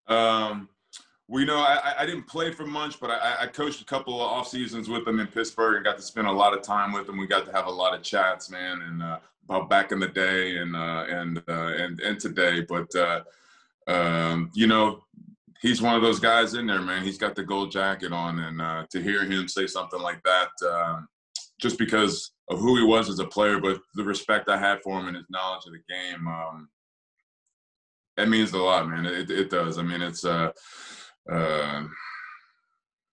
Um, 0.08 0.70
well, 1.28 1.42
you 1.42 1.46
know, 1.46 1.58
I, 1.58 1.94
I 2.00 2.06
didn't 2.06 2.28
play 2.28 2.52
for 2.52 2.66
Munch, 2.66 3.00
but 3.00 3.10
I, 3.10 3.36
I 3.42 3.48
coached 3.48 3.82
a 3.82 3.86
couple 3.86 4.16
of 4.16 4.32
off 4.32 4.48
seasons 4.48 4.88
with 4.88 5.08
him 5.08 5.20
in 5.20 5.28
Pittsburgh 5.28 5.76
and 5.76 5.86
got 5.86 5.98
to 5.98 6.04
spend 6.04 6.28
a 6.28 6.32
lot 6.32 6.56
of 6.56 6.62
time 6.62 6.94
with 6.94 7.10
him. 7.10 7.18
We 7.18 7.28
got 7.28 7.46
to 7.46 7.52
have 7.52 7.68
a 7.68 7.72
lot 7.72 7.94
of 7.94 8.04
chats, 8.04 8.50
man, 8.50 8.82
and 8.82 9.04
uh, 9.04 9.20
about 9.44 9.70
back 9.70 9.92
in 9.92 10.00
the 10.00 10.08
day 10.08 10.58
and 10.58 10.76
uh, 10.76 11.06
and 11.10 11.44
uh, 11.50 11.74
and 11.78 12.00
and 12.00 12.20
today. 12.20 12.62
But 12.62 12.96
uh, 12.96 13.22
um, 13.88 14.52
you 14.54 14.68
know, 14.68 15.04
he's 15.62 15.82
one 15.82 15.96
of 15.96 16.02
those 16.02 16.20
guys 16.20 16.54
in 16.54 16.68
there, 16.68 16.82
man. 16.82 17.04
He's 17.04 17.18
got 17.18 17.36
the 17.36 17.44
gold 17.44 17.72
jacket 17.72 18.14
on, 18.14 18.40
and 18.40 18.62
uh, 18.62 18.86
to 18.92 19.02
hear 19.02 19.26
him 19.26 19.48
say 19.48 19.68
something 19.68 20.00
like 20.00 20.22
that, 20.24 20.50
um, 20.70 21.08
just 21.60 21.78
because 21.78 22.32
of 22.50 22.60
who 22.60 22.78
he 22.78 22.84
was 22.84 23.10
as 23.10 23.20
a 23.20 23.26
player, 23.26 23.60
but 23.60 23.82
the 23.96 24.04
respect 24.04 24.48
I 24.48 24.58
had 24.58 24.82
for 24.84 25.00
him 25.00 25.08
and 25.08 25.18
his 25.18 25.26
knowledge 25.30 25.66
of 25.66 25.74
the 25.74 25.94
game. 25.94 26.28
Um, 26.28 26.70
it 28.18 28.30
means 28.30 28.54
a 28.54 28.58
lot, 28.58 28.88
man. 28.88 29.06
It, 29.06 29.30
it 29.30 29.50
does. 29.50 29.78
I 29.78 29.84
mean, 29.84 30.02
it's 30.02 30.26
uh, 30.26 30.52
uh, 31.32 31.84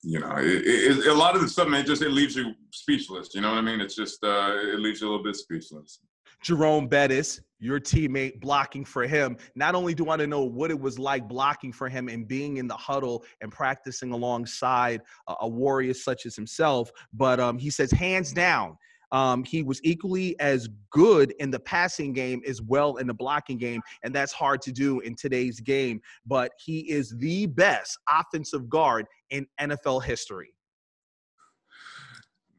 you 0.02 0.18
know, 0.18 0.34
it, 0.38 0.62
it, 0.66 1.06
a 1.06 1.14
lot 1.14 1.36
of 1.36 1.42
the 1.42 1.48
stuff, 1.48 1.68
man, 1.68 1.86
just 1.86 2.02
it 2.02 2.10
leaves 2.10 2.34
you 2.36 2.54
speechless. 2.70 3.34
You 3.34 3.40
know 3.40 3.50
what 3.50 3.58
I 3.58 3.62
mean? 3.62 3.80
It's 3.80 3.94
just 3.94 4.22
uh, 4.24 4.52
it 4.54 4.80
leaves 4.80 5.00
you 5.00 5.08
a 5.08 5.10
little 5.10 5.24
bit 5.24 5.36
speechless. 5.36 6.00
Jerome 6.42 6.88
Bettis, 6.88 7.40
your 7.60 7.78
teammate, 7.78 8.40
blocking 8.40 8.84
for 8.84 9.06
him. 9.06 9.36
Not 9.54 9.76
only 9.76 9.94
do 9.94 10.04
I 10.04 10.08
want 10.08 10.20
to 10.22 10.26
know 10.26 10.42
what 10.42 10.72
it 10.72 10.78
was 10.78 10.98
like 10.98 11.28
blocking 11.28 11.72
for 11.72 11.88
him 11.88 12.08
and 12.08 12.26
being 12.26 12.56
in 12.56 12.66
the 12.66 12.76
huddle 12.76 13.24
and 13.40 13.52
practicing 13.52 14.10
alongside 14.10 15.02
a, 15.28 15.34
a 15.42 15.48
warrior 15.48 15.94
such 15.94 16.26
as 16.26 16.34
himself, 16.34 16.90
but 17.12 17.38
um, 17.38 17.58
he 17.58 17.70
says 17.70 17.92
hands 17.92 18.32
down 18.32 18.76
um, 19.12 19.44
he 19.44 19.62
was 19.62 19.80
equally 19.84 20.38
as 20.40 20.68
good 20.90 21.32
in 21.38 21.50
the 21.50 21.60
passing 21.60 22.12
game 22.12 22.42
as 22.46 22.60
well 22.62 22.96
in 22.96 23.06
the 23.06 23.14
blocking 23.14 23.58
game, 23.58 23.80
and 24.02 24.14
that's 24.14 24.32
hard 24.32 24.60
to 24.62 24.72
do 24.72 25.00
in 25.00 25.14
today's 25.14 25.60
game. 25.60 26.00
But 26.26 26.52
he 26.58 26.80
is 26.90 27.14
the 27.18 27.46
best 27.46 27.98
offensive 28.10 28.68
guard 28.68 29.06
in 29.30 29.46
NFL 29.60 30.02
history. 30.02 30.54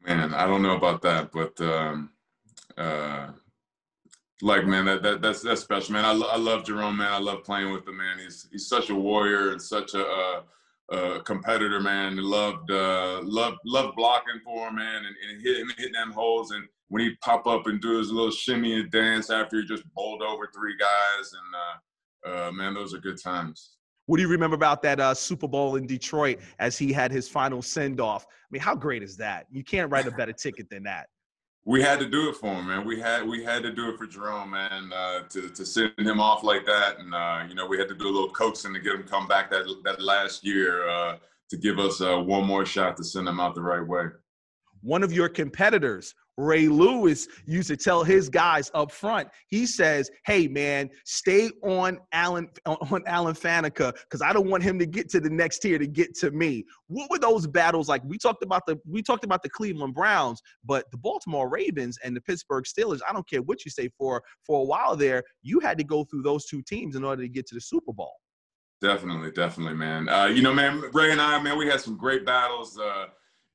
Man, 0.06 0.32
I 0.34 0.46
don't 0.46 0.62
know 0.62 0.76
about 0.76 1.02
that, 1.02 1.32
but 1.32 1.58
um, 1.60 2.10
uh, 2.76 3.28
like 4.42 4.66
man, 4.66 4.84
that, 4.84 5.02
that 5.02 5.22
that's 5.22 5.42
that's 5.42 5.62
special, 5.62 5.94
man. 5.94 6.04
I, 6.04 6.12
I 6.12 6.36
love 6.36 6.64
Jerome, 6.64 6.98
man. 6.98 7.12
I 7.12 7.18
love 7.18 7.42
playing 7.42 7.72
with 7.72 7.88
him, 7.88 7.96
man. 7.96 8.18
He's 8.18 8.46
he's 8.52 8.68
such 8.68 8.90
a 8.90 8.94
warrior 8.94 9.50
and 9.52 9.60
such 9.60 9.94
a 9.94 10.04
uh, 10.06 10.40
uh, 10.92 11.20
competitor, 11.20 11.80
man. 11.80 12.16
Loved 12.16 12.70
uh, 12.70 13.20
loved 13.22 13.58
loved 13.64 13.96
blocking 13.96 14.40
for 14.44 14.68
him, 14.68 14.76
man, 14.76 15.04
and, 15.04 15.16
and 15.30 15.42
hitting 15.42 15.68
hitting 15.76 15.92
them 15.92 16.12
holes. 16.12 16.50
And 16.50 16.66
when 16.88 17.02
he 17.02 17.16
pop 17.22 17.46
up 17.46 17.66
and 17.66 17.80
do 17.80 17.98
his 17.98 18.10
little 18.10 18.30
shimmy 18.30 18.80
and 18.80 18.90
dance 18.90 19.30
after 19.30 19.60
he 19.60 19.66
just 19.66 19.84
bowled 19.94 20.22
over 20.22 20.48
three 20.54 20.76
guys, 20.78 21.32
and 21.32 22.34
uh, 22.34 22.48
uh, 22.48 22.52
man, 22.52 22.74
those 22.74 22.94
are 22.94 22.98
good 22.98 23.20
times. 23.22 23.70
What 24.06 24.18
do 24.18 24.22
you 24.22 24.28
remember 24.28 24.54
about 24.54 24.82
that 24.82 25.00
uh, 25.00 25.14
Super 25.14 25.48
Bowl 25.48 25.76
in 25.76 25.86
Detroit 25.86 26.40
as 26.58 26.76
he 26.76 26.92
had 26.92 27.10
his 27.10 27.26
final 27.26 27.62
send 27.62 28.00
off? 28.00 28.26
I 28.28 28.46
mean, 28.50 28.60
how 28.60 28.74
great 28.74 29.02
is 29.02 29.16
that? 29.16 29.46
You 29.50 29.64
can't 29.64 29.90
write 29.90 30.06
a 30.06 30.10
better 30.10 30.34
ticket 30.34 30.68
than 30.68 30.82
that 30.82 31.06
we 31.66 31.80
had 31.80 31.98
to 31.98 32.06
do 32.06 32.28
it 32.28 32.36
for 32.36 32.54
him, 32.54 32.68
man. 32.68 32.84
We 32.84 33.00
had 33.00 33.26
we 33.26 33.42
had 33.42 33.62
to 33.62 33.72
do 33.72 33.90
it 33.90 33.96
for 33.96 34.06
Jerome, 34.06 34.50
man, 34.50 34.92
uh, 34.92 35.20
to 35.30 35.48
to 35.48 35.64
send 35.64 35.92
him 35.98 36.20
off 36.20 36.42
like 36.42 36.66
that, 36.66 36.98
and 36.98 37.14
uh, 37.14 37.44
you 37.48 37.54
know 37.54 37.66
we 37.66 37.78
had 37.78 37.88
to 37.88 37.94
do 37.94 38.04
a 38.04 38.12
little 38.12 38.30
coaxing 38.30 38.74
to 38.74 38.80
get 38.80 38.94
him 38.94 39.04
come 39.04 39.26
back 39.26 39.50
that 39.50 39.64
that 39.84 40.00
last 40.00 40.44
year 40.44 40.88
uh, 40.88 41.16
to 41.48 41.56
give 41.56 41.78
us 41.78 42.00
uh, 42.00 42.18
one 42.18 42.44
more 42.44 42.66
shot 42.66 42.96
to 42.98 43.04
send 43.04 43.26
him 43.26 43.40
out 43.40 43.54
the 43.54 43.62
right 43.62 43.86
way. 43.86 44.06
One 44.84 45.02
of 45.02 45.12
your 45.12 45.28
competitors 45.28 46.14
Ray 46.36 46.68
Lewis 46.68 47.28
used 47.46 47.68
to 47.68 47.76
tell 47.76 48.02
his 48.02 48.28
guys 48.28 48.70
up 48.74 48.90
front. 48.90 49.28
He 49.48 49.66
says, 49.66 50.10
"Hey 50.26 50.48
man, 50.48 50.90
stay 51.04 51.50
on 51.62 51.98
Alan 52.12 52.48
on 52.66 53.02
Alan 53.06 53.34
Faneca 53.34 53.94
because 53.94 54.20
I 54.20 54.32
don't 54.32 54.48
want 54.48 54.62
him 54.62 54.78
to 54.78 54.86
get 54.86 55.08
to 55.10 55.20
the 55.20 55.30
next 55.30 55.60
tier 55.60 55.78
to 55.78 55.86
get 55.86 56.14
to 56.16 56.30
me." 56.30 56.64
What 56.88 57.10
were 57.10 57.18
those 57.18 57.46
battles 57.46 57.88
like? 57.88 58.02
We 58.04 58.18
talked 58.18 58.42
about 58.42 58.66
the 58.66 58.78
we 58.88 59.02
talked 59.02 59.24
about 59.24 59.42
the 59.42 59.50
Cleveland 59.50 59.94
Browns, 59.94 60.40
but 60.64 60.90
the 60.90 60.98
Baltimore 60.98 61.48
Ravens 61.48 61.98
and 62.02 62.16
the 62.16 62.20
Pittsburgh 62.20 62.64
Steelers. 62.64 63.00
I 63.08 63.12
don't 63.12 63.28
care 63.28 63.42
what 63.42 63.64
you 63.64 63.70
say 63.70 63.88
for 63.96 64.22
for 64.44 64.60
a 64.60 64.64
while 64.64 64.96
there, 64.96 65.22
you 65.42 65.60
had 65.60 65.78
to 65.78 65.84
go 65.84 66.04
through 66.04 66.22
those 66.22 66.46
two 66.46 66.62
teams 66.62 66.96
in 66.96 67.04
order 67.04 67.22
to 67.22 67.28
get 67.28 67.46
to 67.46 67.54
the 67.54 67.60
Super 67.60 67.92
Bowl. 67.92 68.12
Definitely, 68.80 69.30
definitely, 69.30 69.74
man. 69.74 70.08
Uh, 70.08 70.26
you 70.26 70.42
know, 70.42 70.52
man, 70.52 70.82
Ray 70.92 71.12
and 71.12 71.20
I, 71.20 71.40
man, 71.40 71.56
we 71.56 71.66
had 71.68 71.80
some 71.80 71.96
great 71.96 72.26
battles. 72.26 72.78
Uh, 72.78 73.06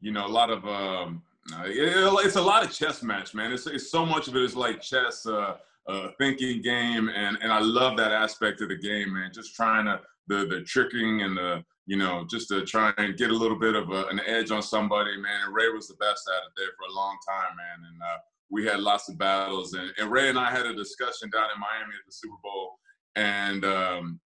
you 0.02 0.12
know, 0.12 0.26
a 0.26 0.28
lot 0.28 0.50
of 0.50 0.66
um, 0.66 1.22
it's 1.66 2.36
a 2.36 2.42
lot 2.42 2.64
of 2.64 2.72
chess 2.72 3.02
match, 3.04 3.34
man. 3.34 3.52
It's, 3.52 3.68
it's 3.68 3.92
so 3.92 4.06
much 4.06 4.28
of 4.28 4.36
it 4.36 4.44
is 4.44 4.56
like 4.56 4.82
chess, 4.82 5.26
uh, 5.26 5.56
uh, 5.88 6.08
thinking 6.18 6.62
game, 6.62 7.10
and 7.10 7.38
and 7.42 7.52
I 7.52 7.60
love 7.60 7.98
that 7.98 8.12
aspect 8.12 8.62
of 8.62 8.70
the 8.70 8.78
game, 8.78 9.14
man. 9.14 9.32
Just 9.34 9.56
trying 9.56 9.86
to 9.86 10.02
the 10.28 10.46
the 10.46 10.62
tricking 10.62 11.22
and 11.22 11.38
the 11.38 11.64
you 11.90 11.98
know, 11.98 12.24
just 12.30 12.48
to 12.50 12.64
try 12.64 12.94
and 13.00 13.18
get 13.18 13.32
a 13.32 13.34
little 13.34 13.58
bit 13.58 13.74
of 13.74 13.90
a, 13.90 14.06
an 14.10 14.22
edge 14.28 14.52
on 14.52 14.62
somebody, 14.62 15.18
man. 15.18 15.42
And 15.46 15.56
Ray 15.56 15.70
was 15.70 15.88
the 15.88 15.96
best 15.96 16.30
at 16.30 16.46
it 16.46 16.52
there 16.56 16.68
for 16.78 16.86
a 16.88 16.96
long 16.96 17.18
time, 17.28 17.58
man. 17.58 17.90
And 17.92 18.00
uh, 18.00 18.18
we 18.52 18.64
had 18.64 18.80
lots 18.80 19.10
of 19.10 19.18
battles. 19.18 19.74
And, 19.74 19.92
and, 19.98 20.12
Ray 20.12 20.30
and 20.30 20.38
I 20.38 20.52
had 20.52 20.68
a 20.68 20.76
discussion 20.76 21.32
down 21.32 21.46
in 21.46 21.60
Miami 21.60 21.96
at 21.98 22.06
the 22.06 22.12
Super 22.12 22.38
Bowl. 22.44 22.78
And, 23.16 23.66
um, 23.66 24.20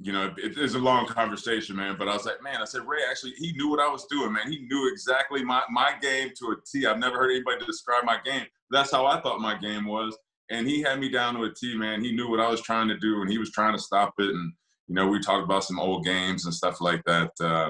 you 0.00 0.12
know, 0.12 0.32
it, 0.36 0.56
it's 0.56 0.74
a 0.74 0.78
long 0.78 1.06
conversation, 1.06 1.76
man. 1.76 1.96
But 1.98 2.08
I 2.08 2.14
was 2.14 2.24
like, 2.24 2.42
man, 2.42 2.60
I 2.62 2.64
said, 2.64 2.82
Ray, 2.86 2.98
actually, 3.08 3.32
he 3.32 3.52
knew 3.52 3.68
what 3.68 3.80
I 3.80 3.88
was 3.88 4.06
doing, 4.06 4.32
man. 4.32 4.50
He 4.50 4.60
knew 4.70 4.90
exactly 4.92 5.44
my, 5.44 5.62
my 5.70 5.94
game 6.00 6.30
to 6.38 6.46
a 6.52 6.56
T. 6.70 6.86
I've 6.86 6.98
never 6.98 7.16
heard 7.16 7.30
anybody 7.30 7.64
describe 7.66 8.04
my 8.04 8.18
game. 8.24 8.46
That's 8.70 8.92
how 8.92 9.06
I 9.06 9.20
thought 9.20 9.40
my 9.40 9.56
game 9.58 9.86
was. 9.86 10.16
And 10.50 10.66
he 10.66 10.80
had 10.80 11.00
me 11.00 11.10
down 11.10 11.34
to 11.34 11.44
a 11.44 11.52
T, 11.52 11.76
man. 11.76 12.02
He 12.02 12.12
knew 12.12 12.30
what 12.30 12.40
I 12.40 12.48
was 12.48 12.62
trying 12.62 12.88
to 12.88 12.98
do, 12.98 13.20
and 13.20 13.30
he 13.30 13.38
was 13.38 13.50
trying 13.50 13.74
to 13.74 13.82
stop 13.82 14.14
it. 14.18 14.30
And 14.30 14.52
you 14.86 14.94
know, 14.94 15.08
we 15.08 15.20
talked 15.20 15.44
about 15.44 15.64
some 15.64 15.78
old 15.78 16.04
games 16.04 16.46
and 16.46 16.54
stuff 16.54 16.80
like 16.80 17.02
that. 17.04 17.32
Uh, 17.40 17.68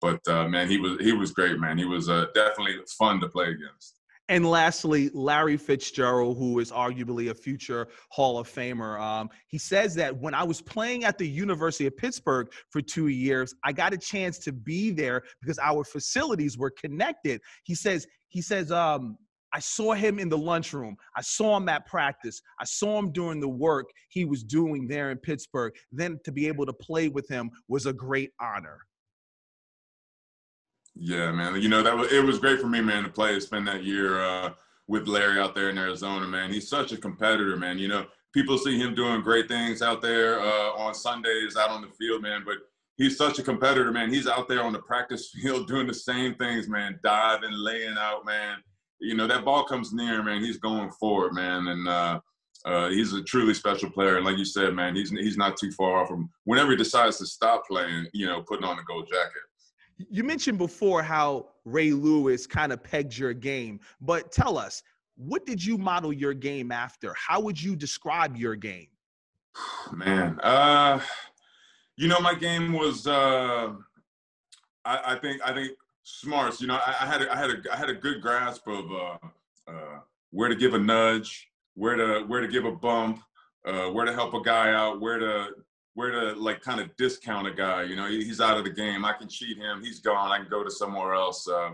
but 0.00 0.20
uh, 0.28 0.46
man, 0.46 0.68
he 0.68 0.78
was 0.78 0.98
he 1.00 1.12
was 1.12 1.32
great, 1.32 1.58
man. 1.58 1.78
He 1.78 1.84
was 1.84 2.08
uh, 2.08 2.26
definitely 2.34 2.76
fun 2.98 3.20
to 3.20 3.28
play 3.28 3.46
against. 3.46 3.97
And 4.30 4.44
lastly, 4.44 5.10
Larry 5.14 5.56
Fitzgerald, 5.56 6.36
who 6.36 6.58
is 6.58 6.70
arguably 6.70 7.30
a 7.30 7.34
future 7.34 7.88
Hall 8.10 8.38
of 8.38 8.46
Famer, 8.46 9.00
um, 9.00 9.30
he 9.46 9.56
says 9.56 9.94
that 9.94 10.14
when 10.16 10.34
I 10.34 10.44
was 10.44 10.60
playing 10.60 11.04
at 11.04 11.16
the 11.16 11.26
University 11.26 11.86
of 11.86 11.96
Pittsburgh 11.96 12.48
for 12.68 12.82
two 12.82 13.08
years, 13.08 13.54
I 13.64 13.72
got 13.72 13.94
a 13.94 13.98
chance 13.98 14.38
to 14.40 14.52
be 14.52 14.90
there 14.90 15.22
because 15.40 15.58
our 15.58 15.82
facilities 15.82 16.58
were 16.58 16.70
connected. 16.70 17.40
He 17.64 17.74
says 17.74 18.06
he 18.28 18.42
says 18.42 18.70
um, 18.70 19.16
I 19.54 19.60
saw 19.60 19.94
him 19.94 20.18
in 20.18 20.28
the 20.28 20.36
lunchroom. 20.36 20.96
I 21.16 21.22
saw 21.22 21.56
him 21.56 21.68
at 21.70 21.86
practice. 21.86 22.42
I 22.60 22.64
saw 22.64 22.98
him 22.98 23.12
doing 23.12 23.40
the 23.40 23.48
work 23.48 23.88
he 24.10 24.26
was 24.26 24.44
doing 24.44 24.86
there 24.86 25.10
in 25.10 25.18
Pittsburgh. 25.18 25.72
Then 25.90 26.20
to 26.24 26.32
be 26.32 26.48
able 26.48 26.66
to 26.66 26.72
play 26.72 27.08
with 27.08 27.26
him 27.28 27.50
was 27.66 27.86
a 27.86 27.92
great 27.92 28.32
honor. 28.40 28.80
Yeah, 30.98 31.30
man. 31.32 31.60
You 31.60 31.68
know 31.68 31.82
that 31.82 31.96
was 31.96 32.12
it 32.12 32.24
was 32.24 32.38
great 32.38 32.60
for 32.60 32.66
me, 32.66 32.80
man, 32.80 33.04
to 33.04 33.08
play, 33.08 33.38
spend 33.40 33.66
that 33.68 33.84
year 33.84 34.20
uh, 34.20 34.50
with 34.86 35.06
Larry 35.06 35.38
out 35.38 35.54
there 35.54 35.70
in 35.70 35.78
Arizona, 35.78 36.26
man. 36.26 36.52
He's 36.52 36.68
such 36.68 36.92
a 36.92 36.96
competitor, 36.96 37.56
man. 37.56 37.78
You 37.78 37.88
know, 37.88 38.06
people 38.32 38.58
see 38.58 38.78
him 38.78 38.94
doing 38.94 39.22
great 39.22 39.48
things 39.48 39.80
out 39.80 40.02
there 40.02 40.40
uh, 40.40 40.70
on 40.72 40.94
Sundays 40.94 41.56
out 41.56 41.70
on 41.70 41.82
the 41.82 41.88
field, 41.88 42.22
man. 42.22 42.42
But 42.44 42.56
he's 42.96 43.16
such 43.16 43.38
a 43.38 43.42
competitor, 43.42 43.92
man. 43.92 44.12
He's 44.12 44.26
out 44.26 44.48
there 44.48 44.62
on 44.62 44.72
the 44.72 44.80
practice 44.80 45.30
field 45.34 45.68
doing 45.68 45.86
the 45.86 45.94
same 45.94 46.34
things, 46.34 46.68
man. 46.68 46.98
Diving, 47.02 47.52
laying 47.52 47.96
out, 47.96 48.26
man 48.26 48.58
you 49.00 49.14
know, 49.14 49.26
that 49.26 49.44
ball 49.44 49.64
comes 49.64 49.92
near, 49.92 50.22
man, 50.22 50.42
he's 50.42 50.58
going 50.58 50.90
forward, 50.90 51.34
man. 51.34 51.68
And 51.68 51.88
uh, 51.88 52.20
uh, 52.64 52.88
he's 52.88 53.12
a 53.12 53.22
truly 53.22 53.54
special 53.54 53.90
player. 53.90 54.16
And 54.16 54.24
like 54.24 54.36
you 54.36 54.44
said, 54.44 54.74
man, 54.74 54.94
he's 54.96 55.10
he's 55.10 55.36
not 55.36 55.56
too 55.56 55.70
far 55.72 56.02
off 56.02 56.08
from 56.08 56.30
whenever 56.44 56.72
he 56.72 56.76
decides 56.76 57.18
to 57.18 57.26
stop 57.26 57.66
playing, 57.66 58.06
you 58.12 58.26
know, 58.26 58.42
putting 58.42 58.64
on 58.64 58.76
the 58.76 58.82
gold 58.82 59.08
jacket. 59.08 59.42
You 59.98 60.24
mentioned 60.24 60.58
before 60.58 61.02
how 61.02 61.48
Ray 61.64 61.90
Lewis 61.90 62.46
kind 62.46 62.72
of 62.72 62.82
pegged 62.82 63.16
your 63.16 63.32
game, 63.32 63.80
but 64.00 64.30
tell 64.30 64.56
us, 64.56 64.82
what 65.16 65.44
did 65.44 65.64
you 65.64 65.76
model 65.76 66.12
your 66.12 66.34
game 66.34 66.70
after? 66.70 67.12
How 67.14 67.40
would 67.40 67.60
you 67.60 67.74
describe 67.74 68.36
your 68.36 68.54
game? 68.54 68.88
Man, 69.92 70.38
uh, 70.42 71.00
you 71.96 72.06
know, 72.06 72.20
my 72.20 72.34
game 72.34 72.72
was, 72.72 73.06
uh, 73.08 73.72
I, 74.84 75.14
I 75.14 75.18
think, 75.18 75.42
I 75.44 75.52
think 75.52 75.72
smarts. 76.08 76.60
You 76.60 76.68
know, 76.68 76.78
I, 76.84 76.96
I, 77.00 77.06
had 77.06 77.22
a, 77.22 77.32
I 77.32 77.36
had 77.36 77.50
a 77.50 77.72
I 77.72 77.76
had 77.76 77.90
a 77.90 77.94
good 77.94 78.22
grasp 78.22 78.66
of 78.66 78.90
uh, 78.90 79.18
uh, 79.68 79.98
where 80.30 80.48
to 80.48 80.56
give 80.56 80.74
a 80.74 80.78
nudge, 80.78 81.48
where 81.74 81.96
to 81.96 82.24
where 82.26 82.40
to 82.40 82.48
give 82.48 82.64
a 82.64 82.72
bump, 82.72 83.20
uh, 83.66 83.88
where 83.90 84.04
to 84.04 84.12
help 84.12 84.34
a 84.34 84.40
guy 84.40 84.72
out, 84.72 85.00
where 85.00 85.18
to 85.18 85.48
where 85.98 86.12
to 86.12 86.40
like 86.40 86.60
kind 86.60 86.80
of 86.80 86.96
discount 86.96 87.48
a 87.48 87.50
guy. 87.52 87.82
You 87.82 87.96
know, 87.96 88.06
he's 88.06 88.40
out 88.40 88.56
of 88.56 88.62
the 88.62 88.70
game. 88.70 89.04
I 89.04 89.14
can 89.14 89.28
cheat 89.28 89.58
him. 89.58 89.82
He's 89.82 89.98
gone. 89.98 90.30
I 90.30 90.38
can 90.38 90.46
go 90.48 90.62
to 90.62 90.70
somewhere 90.70 91.12
else. 91.12 91.48
Uh, 91.48 91.70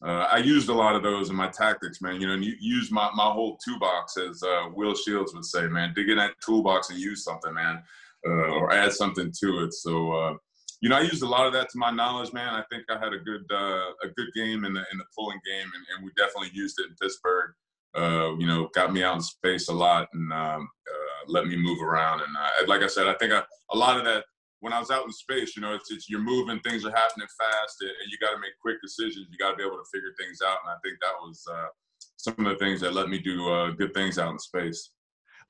uh, 0.00 0.26
I 0.32 0.38
used 0.38 0.70
a 0.70 0.72
lot 0.72 0.96
of 0.96 1.02
those 1.02 1.28
in 1.28 1.36
my 1.36 1.48
tactics, 1.48 2.00
man. 2.00 2.18
You 2.18 2.28
know, 2.28 2.32
and 2.32 2.42
you 2.42 2.54
use 2.58 2.90
my, 2.90 3.10
my 3.14 3.26
whole 3.26 3.58
toolbox, 3.62 4.16
as 4.16 4.42
uh, 4.42 4.70
Will 4.74 4.94
Shields 4.94 5.34
would 5.34 5.44
say, 5.44 5.66
man. 5.66 5.92
Dig 5.94 6.08
in 6.08 6.16
that 6.16 6.32
toolbox 6.42 6.88
and 6.88 6.98
use 6.98 7.22
something, 7.24 7.52
man, 7.52 7.82
uh, 8.26 8.54
or 8.56 8.72
add 8.72 8.94
something 8.94 9.30
to 9.40 9.64
it. 9.64 9.74
So, 9.74 10.12
uh, 10.12 10.34
you 10.80 10.88
know, 10.88 10.96
I 10.96 11.02
used 11.02 11.22
a 11.22 11.28
lot 11.28 11.46
of 11.46 11.52
that 11.52 11.68
to 11.68 11.78
my 11.78 11.90
knowledge, 11.90 12.32
man. 12.32 12.54
I 12.54 12.62
think 12.70 12.84
I 12.88 12.98
had 12.98 13.12
a 13.12 13.18
good 13.18 13.44
uh, 13.52 13.90
a 14.02 14.08
good 14.16 14.28
game 14.34 14.64
in 14.64 14.72
the 14.72 14.84
in 14.92 14.96
the 14.96 15.04
pulling 15.14 15.40
game, 15.44 15.70
and, 15.74 15.84
and 15.94 16.02
we 16.06 16.10
definitely 16.16 16.52
used 16.54 16.80
it 16.80 16.86
in 16.88 16.96
Pittsburgh. 17.02 17.50
You 18.40 18.46
know, 18.46 18.70
got 18.72 18.94
me 18.94 19.02
out 19.02 19.16
in 19.16 19.20
space 19.20 19.68
a 19.68 19.74
lot 19.74 20.08
and 20.14 20.32
um, 20.32 20.68
let 21.26 21.46
me 21.46 21.56
move 21.56 21.82
around. 21.82 22.20
And 22.20 22.36
uh, 22.36 22.66
like 22.66 22.82
I 22.82 22.86
said, 22.86 23.08
I 23.08 23.14
think 23.14 23.32
I, 23.32 23.42
a 23.72 23.76
lot 23.76 23.96
of 23.96 24.04
that 24.04 24.24
when 24.60 24.72
I 24.72 24.78
was 24.78 24.90
out 24.90 25.04
in 25.04 25.12
space, 25.12 25.56
you 25.56 25.62
know, 25.62 25.74
it's, 25.74 25.90
it's 25.90 26.10
you're 26.10 26.20
moving, 26.20 26.58
things 26.60 26.84
are 26.84 26.90
happening 26.90 27.28
fast, 27.38 27.76
and 27.80 28.10
you 28.10 28.18
got 28.20 28.32
to 28.32 28.40
make 28.40 28.58
quick 28.60 28.76
decisions. 28.82 29.26
You 29.30 29.38
got 29.38 29.52
to 29.52 29.56
be 29.56 29.62
able 29.62 29.76
to 29.76 29.90
figure 29.92 30.12
things 30.18 30.40
out, 30.44 30.58
and 30.64 30.70
I 30.70 30.76
think 30.82 30.98
that 31.00 31.14
was 31.20 31.44
uh, 31.50 31.68
some 32.16 32.34
of 32.46 32.58
the 32.58 32.64
things 32.64 32.80
that 32.80 32.94
let 32.94 33.08
me 33.08 33.18
do 33.18 33.48
uh, 33.48 33.70
good 33.70 33.94
things 33.94 34.18
out 34.18 34.32
in 34.32 34.38
space. 34.38 34.90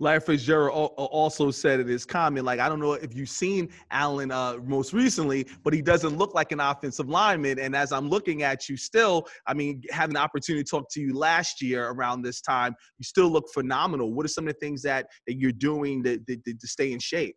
Larry 0.01 0.21
Fitzgerald 0.21 0.93
also 0.97 1.51
said 1.51 1.81
in 1.81 1.89
his 1.89 2.05
comment, 2.05 2.47
like, 2.47 2.61
I 2.61 2.69
don't 2.69 2.79
know 2.79 2.93
if 2.93 3.17
you've 3.17 3.29
seen 3.29 3.69
Alan 3.91 4.31
uh, 4.31 4.59
most 4.65 4.93
recently, 4.93 5.47
but 5.65 5.75
he 5.75 5.83
doesn't 5.83 6.17
look 6.17 6.35
like 6.35 6.53
an 6.53 6.61
offensive 6.61 7.09
lineman. 7.09 7.59
And 7.59 7.75
as 7.75 7.91
I'm 7.91 8.09
looking 8.09 8.43
at 8.45 8.69
you 8.69 8.77
still, 8.77 9.27
I 9.47 9.55
mean, 9.55 9.83
having 9.91 10.15
the 10.15 10.21
opportunity 10.21 10.63
to 10.63 10.71
talk 10.71 10.89
to 10.91 11.01
you 11.01 11.17
last 11.17 11.61
year 11.61 11.89
around 11.91 12.23
this 12.23 12.41
time, 12.41 12.77
you 12.99 13.05
still 13.05 13.29
look 13.29 13.49
phenomenal. 13.53 14.13
What 14.13 14.25
are 14.25 14.29
some 14.29 14.47
of 14.47 14.55
the 14.55 14.61
things 14.61 14.83
that, 14.83 15.09
that 15.27 15.37
you're 15.37 15.53
doing 15.53 16.05
to, 16.05 16.19
to, 16.19 16.37
to 16.37 16.67
stay 16.67 16.93
in 16.93 17.01
shape? 17.01 17.37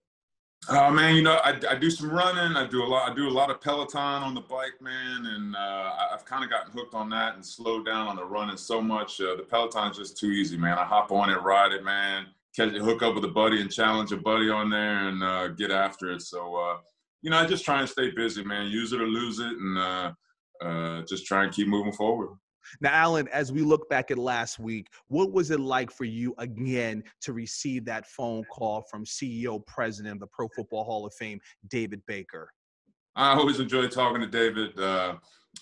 Oh 0.69 0.91
man, 0.91 1.15
you 1.15 1.23
know 1.23 1.39
I, 1.43 1.59
I 1.67 1.73
do 1.73 1.89
some 1.89 2.11
running. 2.11 2.55
I 2.55 2.67
do 2.67 2.83
a 2.83 2.85
lot. 2.85 3.09
I 3.11 3.15
do 3.15 3.27
a 3.27 3.31
lot 3.31 3.49
of 3.49 3.59
Peloton 3.61 4.21
on 4.21 4.35
the 4.35 4.41
bike, 4.41 4.79
man, 4.79 5.25
and 5.25 5.55
uh, 5.55 5.91
I've 6.13 6.23
kind 6.23 6.43
of 6.43 6.51
gotten 6.51 6.71
hooked 6.71 6.93
on 6.93 7.09
that 7.09 7.33
and 7.33 7.43
slowed 7.43 7.87
down 7.87 8.07
on 8.07 8.15
the 8.15 8.23
running 8.23 8.57
so 8.57 8.79
much. 8.79 9.19
Uh, 9.19 9.35
the 9.35 9.41
Peloton's 9.41 9.97
just 9.97 10.19
too 10.19 10.29
easy, 10.29 10.57
man. 10.57 10.77
I 10.77 10.85
hop 10.85 11.11
on 11.11 11.31
it, 11.31 11.41
ride 11.41 11.71
it, 11.71 11.83
man 11.83 12.27
catch 12.55 12.73
hook 12.73 13.01
up 13.01 13.15
with 13.15 13.25
a 13.25 13.29
buddy 13.29 13.61
and 13.61 13.71
challenge 13.71 14.11
a 14.11 14.17
buddy 14.17 14.49
on 14.49 14.69
there 14.69 15.07
and 15.07 15.23
uh, 15.23 15.47
get 15.49 15.71
after 15.71 16.11
it. 16.11 16.21
So 16.21 16.55
uh, 16.55 16.77
you 17.21 17.29
know, 17.29 17.37
I 17.37 17.45
just 17.45 17.65
try 17.65 17.79
and 17.79 17.89
stay 17.89 18.11
busy, 18.11 18.43
man. 18.43 18.67
Use 18.67 18.93
it 18.93 19.01
or 19.01 19.07
lose 19.07 19.39
it, 19.39 19.53
and 19.53 19.77
uh, 19.77 20.11
uh, 20.63 21.01
just 21.07 21.25
try 21.25 21.43
and 21.43 21.53
keep 21.53 21.67
moving 21.67 21.93
forward. 21.93 22.29
Now, 22.79 22.91
Alan, 22.91 23.27
as 23.29 23.51
we 23.51 23.61
look 23.61 23.89
back 23.89 24.11
at 24.11 24.17
last 24.17 24.59
week, 24.59 24.87
what 25.07 25.31
was 25.31 25.51
it 25.51 25.59
like 25.59 25.91
for 25.91 26.05
you 26.05 26.33
again 26.37 27.03
to 27.21 27.33
receive 27.33 27.85
that 27.85 28.07
phone 28.07 28.43
call 28.45 28.83
from 28.89 29.03
CEO, 29.03 29.65
President 29.65 30.13
of 30.13 30.19
the 30.19 30.27
Pro 30.27 30.47
Football 30.55 30.83
Hall 30.83 31.05
of 31.05 31.13
Fame, 31.15 31.39
David 31.69 32.01
Baker? 32.07 32.51
I 33.15 33.33
always 33.33 33.59
enjoy 33.59 33.87
talking 33.87 34.21
to 34.21 34.27
David. 34.27 34.79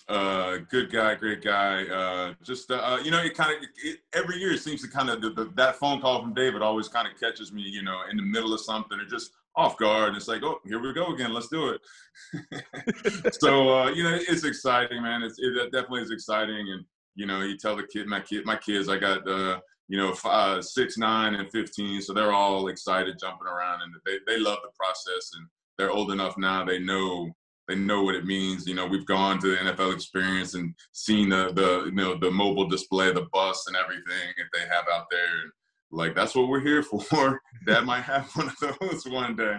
Uh, 0.08 0.58
good 0.68 0.90
guy, 0.90 1.14
great 1.14 1.42
guy. 1.42 1.84
Uh, 1.84 2.34
just 2.42 2.70
uh, 2.70 2.76
uh 2.76 2.98
you 3.02 3.10
know, 3.10 3.22
it 3.22 3.36
kind 3.36 3.52
of 3.52 3.94
every 4.12 4.38
year 4.38 4.52
it 4.52 4.60
seems 4.60 4.82
to 4.82 4.88
kind 4.88 5.08
of 5.08 5.20
that 5.56 5.76
phone 5.76 6.00
call 6.00 6.20
from 6.20 6.34
David 6.34 6.62
always 6.62 6.88
kind 6.88 7.06
of 7.06 7.18
catches 7.18 7.52
me, 7.52 7.62
you 7.62 7.82
know, 7.82 8.00
in 8.10 8.16
the 8.16 8.22
middle 8.22 8.52
of 8.52 8.60
something 8.60 8.98
or 8.98 9.04
just 9.04 9.32
off 9.54 9.76
guard. 9.78 10.16
It's 10.16 10.28
like, 10.28 10.42
oh, 10.42 10.58
here 10.64 10.80
we 10.80 10.92
go 10.92 11.14
again. 11.14 11.32
Let's 11.32 11.48
do 11.48 11.68
it. 11.70 13.34
so 13.40 13.68
uh, 13.68 13.90
you 13.90 14.02
know, 14.02 14.18
it's 14.28 14.44
exciting, 14.44 15.02
man. 15.02 15.22
It's, 15.22 15.38
it 15.38 15.70
definitely 15.72 16.02
is 16.02 16.10
exciting. 16.10 16.70
And 16.70 16.84
you 17.14 17.26
know, 17.26 17.40
you 17.42 17.56
tell 17.56 17.76
the 17.76 17.84
kid, 17.84 18.06
my 18.06 18.20
kid, 18.20 18.44
my 18.44 18.56
kids, 18.56 18.88
I 18.88 18.98
got 18.98 19.28
uh, 19.28 19.60
you 19.88 19.96
know, 19.96 20.12
five, 20.14 20.64
six, 20.64 20.98
nine, 20.98 21.34
and 21.34 21.50
fifteen, 21.50 22.00
so 22.00 22.12
they're 22.12 22.32
all 22.32 22.68
excited, 22.68 23.18
jumping 23.20 23.48
around, 23.48 23.82
and 23.82 23.92
they 24.04 24.18
they 24.26 24.40
love 24.40 24.58
the 24.62 24.70
process 24.76 25.30
and 25.34 25.46
they're 25.78 25.90
old 25.90 26.10
enough 26.12 26.36
now. 26.36 26.64
They 26.64 26.78
know 26.78 27.30
they 27.70 27.76
know 27.76 28.02
what 28.02 28.16
it 28.16 28.26
means. 28.26 28.66
You 28.66 28.74
know, 28.74 28.86
we've 28.86 29.06
gone 29.06 29.40
to 29.40 29.50
the 29.50 29.56
NFL 29.56 29.94
experience 29.94 30.54
and 30.54 30.74
seen 30.92 31.28
the 31.28 31.52
the 31.52 31.84
you 31.86 31.92
know 31.92 32.18
the 32.18 32.30
mobile 32.30 32.68
display, 32.68 33.12
the 33.12 33.28
bus 33.32 33.64
and 33.68 33.76
everything 33.76 34.34
that 34.36 34.46
they 34.52 34.66
have 34.66 34.84
out 34.92 35.06
there. 35.10 35.42
And 35.42 35.52
like 35.92 36.16
that's 36.16 36.34
what 36.34 36.48
we're 36.48 36.60
here 36.60 36.82
for. 37.10 37.40
Dad 37.66 37.84
might 37.84 38.02
have 38.02 38.28
one 38.34 38.48
of 38.48 38.78
those 38.80 39.06
one 39.06 39.36
day. 39.36 39.56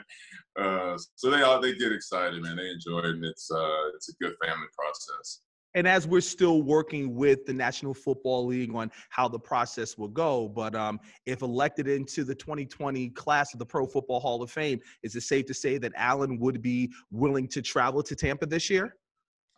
Uh, 0.59 0.97
so 1.15 1.29
they 1.29 1.41
all 1.41 1.61
they 1.61 1.73
get 1.75 1.93
excited, 1.93 2.41
man. 2.41 2.57
They 2.57 2.69
enjoy 2.69 2.99
it, 2.99 3.15
and 3.15 3.25
it's 3.25 3.49
uh, 3.49 3.87
it's 3.95 4.09
a 4.09 4.15
good 4.21 4.35
family 4.43 4.67
process 4.77 5.41
and 5.73 5.87
as 5.87 6.07
we're 6.07 6.21
still 6.21 6.61
working 6.61 7.15
with 7.15 7.45
the 7.45 7.53
National 7.53 7.93
Football 7.93 8.45
League 8.45 8.73
on 8.75 8.91
how 9.09 9.27
the 9.27 9.39
process 9.39 9.97
will 9.97 10.09
go, 10.09 10.49
but 10.49 10.75
um, 10.75 10.99
if 11.25 11.41
elected 11.41 11.87
into 11.87 12.23
the 12.23 12.35
2020 12.35 13.09
class 13.09 13.53
of 13.53 13.59
the 13.59 13.65
Pro 13.65 13.85
Football 13.85 14.19
Hall 14.19 14.41
of 14.41 14.51
Fame, 14.51 14.79
is 15.03 15.15
it 15.15 15.21
safe 15.21 15.45
to 15.45 15.53
say 15.53 15.77
that 15.77 15.93
Alan 15.95 16.39
would 16.39 16.61
be 16.61 16.91
willing 17.11 17.47
to 17.49 17.61
travel 17.61 18.03
to 18.03 18.15
Tampa 18.15 18.45
this 18.45 18.69
year? 18.69 18.95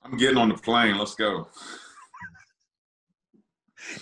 I'm 0.04 0.18
getting 0.18 0.38
on 0.38 0.50
the 0.50 0.56
plane. 0.56 0.98
Let's 0.98 1.16
go. 1.16 1.48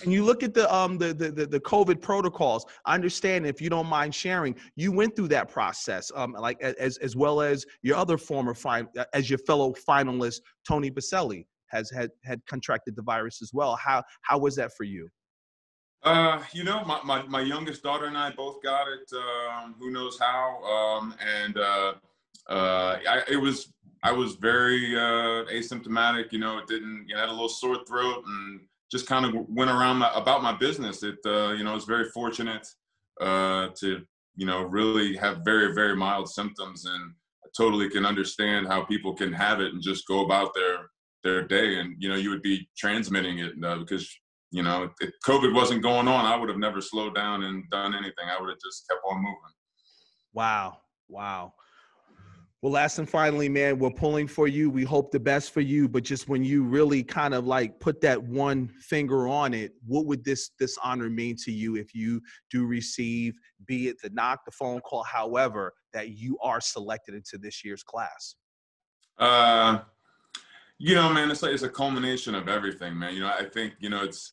and 0.02 0.12
you 0.12 0.24
look 0.24 0.42
at 0.42 0.52
the 0.52 0.72
um 0.74 0.98
the, 0.98 1.14
the 1.14 1.30
the 1.30 1.60
COVID 1.60 2.00
protocols. 2.00 2.66
I 2.84 2.94
understand 2.94 3.46
if 3.46 3.60
you 3.60 3.70
don't 3.70 3.86
mind 3.86 4.14
sharing, 4.14 4.56
you 4.74 4.90
went 4.90 5.14
through 5.14 5.28
that 5.28 5.48
process, 5.48 6.10
um, 6.14 6.32
like 6.32 6.60
as 6.60 6.98
as 6.98 7.14
well 7.14 7.40
as 7.40 7.64
your 7.82 7.96
other 7.96 8.18
former 8.18 8.52
fine 8.52 8.88
as 9.12 9.30
your 9.30 9.38
fellow 9.38 9.72
finalist 9.88 10.40
Tony 10.66 10.90
Boselli 10.90 11.46
has 11.72 11.90
had 11.90 12.10
had 12.24 12.40
contracted 12.46 12.96
the 12.96 13.02
virus 13.02 13.42
as 13.42 13.50
well. 13.52 13.76
How 13.76 14.02
how 14.22 14.38
was 14.38 14.56
that 14.56 14.72
for 14.76 14.84
you? 14.84 15.08
Uh, 16.04 16.42
you 16.52 16.64
know, 16.64 16.84
my, 16.84 17.00
my, 17.04 17.22
my 17.28 17.40
youngest 17.40 17.84
daughter 17.84 18.06
and 18.06 18.18
I 18.18 18.32
both 18.32 18.60
got 18.60 18.88
it. 18.88 19.08
Um, 19.16 19.76
who 19.78 19.92
knows 19.92 20.18
how? 20.18 20.60
Um, 20.64 21.14
and 21.24 21.56
uh, 21.56 21.92
uh, 22.48 22.98
I, 23.08 23.22
it 23.28 23.36
was 23.36 23.72
I 24.02 24.10
was 24.10 24.34
very 24.34 24.96
uh, 24.96 25.44
asymptomatic. 25.44 26.32
You 26.32 26.40
know, 26.40 26.58
it 26.58 26.66
didn't. 26.66 27.06
You 27.08 27.14
know, 27.14 27.20
had 27.20 27.28
a 27.28 27.32
little 27.32 27.48
sore 27.48 27.84
throat 27.86 28.24
and 28.26 28.60
just 28.90 29.06
kind 29.06 29.24
of 29.24 29.32
went 29.48 29.70
around 29.70 29.98
my, 29.98 30.10
about 30.14 30.42
my 30.42 30.52
business. 30.52 31.04
It 31.04 31.18
uh, 31.24 31.52
you 31.52 31.62
know, 31.62 31.70
I 31.70 31.74
was 31.74 31.84
very 31.84 32.08
fortunate 32.10 32.66
uh, 33.20 33.68
to 33.78 34.02
you 34.36 34.46
know 34.46 34.62
really 34.62 35.16
have 35.16 35.38
very 35.44 35.74
very 35.74 35.94
mild 35.94 36.28
symptoms 36.28 36.84
and 36.86 37.12
I 37.44 37.48
totally 37.56 37.88
can 37.90 38.06
understand 38.06 38.66
how 38.66 38.82
people 38.84 39.14
can 39.14 39.32
have 39.32 39.60
it 39.60 39.72
and 39.72 39.82
just 39.82 40.06
go 40.06 40.24
about 40.24 40.54
their 40.54 40.88
their 41.22 41.46
day 41.46 41.78
and 41.78 41.94
you 41.98 42.08
know 42.08 42.16
you 42.16 42.30
would 42.30 42.42
be 42.42 42.68
transmitting 42.76 43.38
it 43.38 43.52
uh, 43.64 43.76
because 43.76 44.08
you 44.50 44.62
know 44.62 44.88
if 45.00 45.10
covid 45.24 45.54
wasn't 45.54 45.82
going 45.82 46.08
on 46.08 46.24
i 46.24 46.36
would 46.36 46.48
have 46.48 46.58
never 46.58 46.80
slowed 46.80 47.14
down 47.14 47.44
and 47.44 47.64
done 47.70 47.94
anything 47.94 48.26
i 48.30 48.40
would 48.40 48.48
have 48.48 48.58
just 48.64 48.86
kept 48.88 49.00
on 49.08 49.16
moving 49.16 49.36
wow 50.32 50.76
wow 51.08 51.52
well, 52.62 52.70
last 52.70 53.00
and 53.00 53.10
finally, 53.10 53.48
man, 53.48 53.80
we're 53.80 53.90
pulling 53.90 54.28
for 54.28 54.46
you. 54.46 54.70
We 54.70 54.84
hope 54.84 55.10
the 55.10 55.18
best 55.18 55.52
for 55.52 55.60
you. 55.60 55.88
But 55.88 56.04
just 56.04 56.28
when 56.28 56.44
you 56.44 56.62
really 56.62 57.02
kind 57.02 57.34
of 57.34 57.44
like 57.44 57.80
put 57.80 58.00
that 58.02 58.22
one 58.22 58.68
finger 58.78 59.26
on 59.26 59.52
it, 59.52 59.72
what 59.84 60.06
would 60.06 60.24
this 60.24 60.50
this 60.60 60.78
honor 60.82 61.10
mean 61.10 61.34
to 61.42 61.50
you 61.50 61.74
if 61.74 61.92
you 61.92 62.20
do 62.52 62.64
receive, 62.64 63.34
be 63.66 63.88
it 63.88 63.96
the 64.00 64.10
knock, 64.10 64.44
the 64.44 64.52
phone 64.52 64.80
call, 64.82 65.02
however, 65.02 65.72
that 65.92 66.10
you 66.10 66.38
are 66.40 66.60
selected 66.60 67.16
into 67.16 67.36
this 67.36 67.64
year's 67.64 67.82
class? 67.82 68.36
Uh, 69.18 69.80
you 70.82 70.96
know, 70.96 71.12
man, 71.12 71.30
it's 71.30 71.44
like 71.44 71.52
it's 71.52 71.62
a 71.62 71.68
culmination 71.68 72.34
of 72.34 72.48
everything, 72.48 72.98
man. 72.98 73.14
You 73.14 73.20
know, 73.20 73.28
I 73.28 73.44
think 73.44 73.74
you 73.78 73.88
know 73.88 74.02
it's 74.02 74.32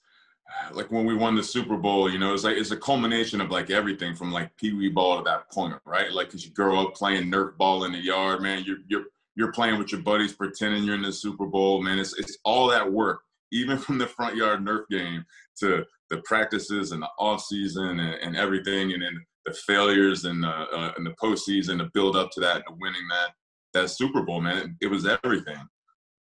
like 0.72 0.92
when 0.92 1.06
we 1.06 1.14
won 1.14 1.36
the 1.36 1.44
Super 1.44 1.78
Bowl, 1.78 2.10
you 2.10 2.18
know, 2.18 2.34
it's 2.34 2.44
like 2.44 2.58
it's 2.58 2.72
a 2.72 2.78
culmination 2.78 3.40
of 3.40 3.52
like 3.52 3.70
everything 3.70 4.16
from 4.16 4.32
like 4.32 4.58
pee 4.58 4.74
wee 4.74 4.90
ball 4.90 5.18
to 5.18 5.24
that 5.26 5.52
point, 5.52 5.76
right? 5.86 6.12
Like, 6.12 6.32
cause 6.32 6.44
you 6.44 6.52
grow 6.52 6.82
up 6.82 6.96
playing 6.96 7.32
Nerf 7.32 7.56
ball 7.56 7.84
in 7.84 7.92
the 7.92 8.00
yard, 8.00 8.42
man. 8.42 8.64
You're 8.66 8.80
you're 8.88 9.04
you're 9.36 9.52
playing 9.52 9.78
with 9.78 9.92
your 9.92 10.02
buddies, 10.02 10.34
pretending 10.34 10.86
you're 10.86 10.96
in 10.96 11.04
the 11.04 11.14
Super 11.14 11.46
Bowl, 11.46 11.84
man. 11.84 12.00
It's 12.00 12.18
it's 12.18 12.40
all 12.44 12.68
that 12.70 12.92
work, 12.92 13.22
even 13.52 13.78
from 13.78 14.00
the 14.00 14.08
front 14.08 14.36
yard 14.36 14.66
Nerf 14.66 14.88
game 14.90 15.24
to 15.60 15.86
the 16.10 16.18
practices 16.26 16.94
and 16.94 17.04
the 17.04 17.10
off 17.20 17.44
season 17.44 18.00
and, 18.00 18.16
and 18.16 18.36
everything, 18.36 18.94
and 18.94 19.04
then 19.04 19.24
the 19.46 19.54
failures 19.54 20.26
and 20.26 20.42
the 20.42 20.50
uh, 20.50 20.94
and 20.98 21.06
the 21.06 21.14
postseason, 21.22 21.78
the 21.78 21.92
build 21.94 22.16
up 22.16 22.32
to 22.32 22.40
that, 22.40 22.64
and 22.68 22.82
winning 22.82 23.08
that 23.12 23.34
that 23.74 23.92
Super 23.92 24.24
Bowl, 24.24 24.42
man. 24.42 24.58
It, 24.58 24.88
it 24.88 24.88
was 24.88 25.06
everything, 25.06 25.60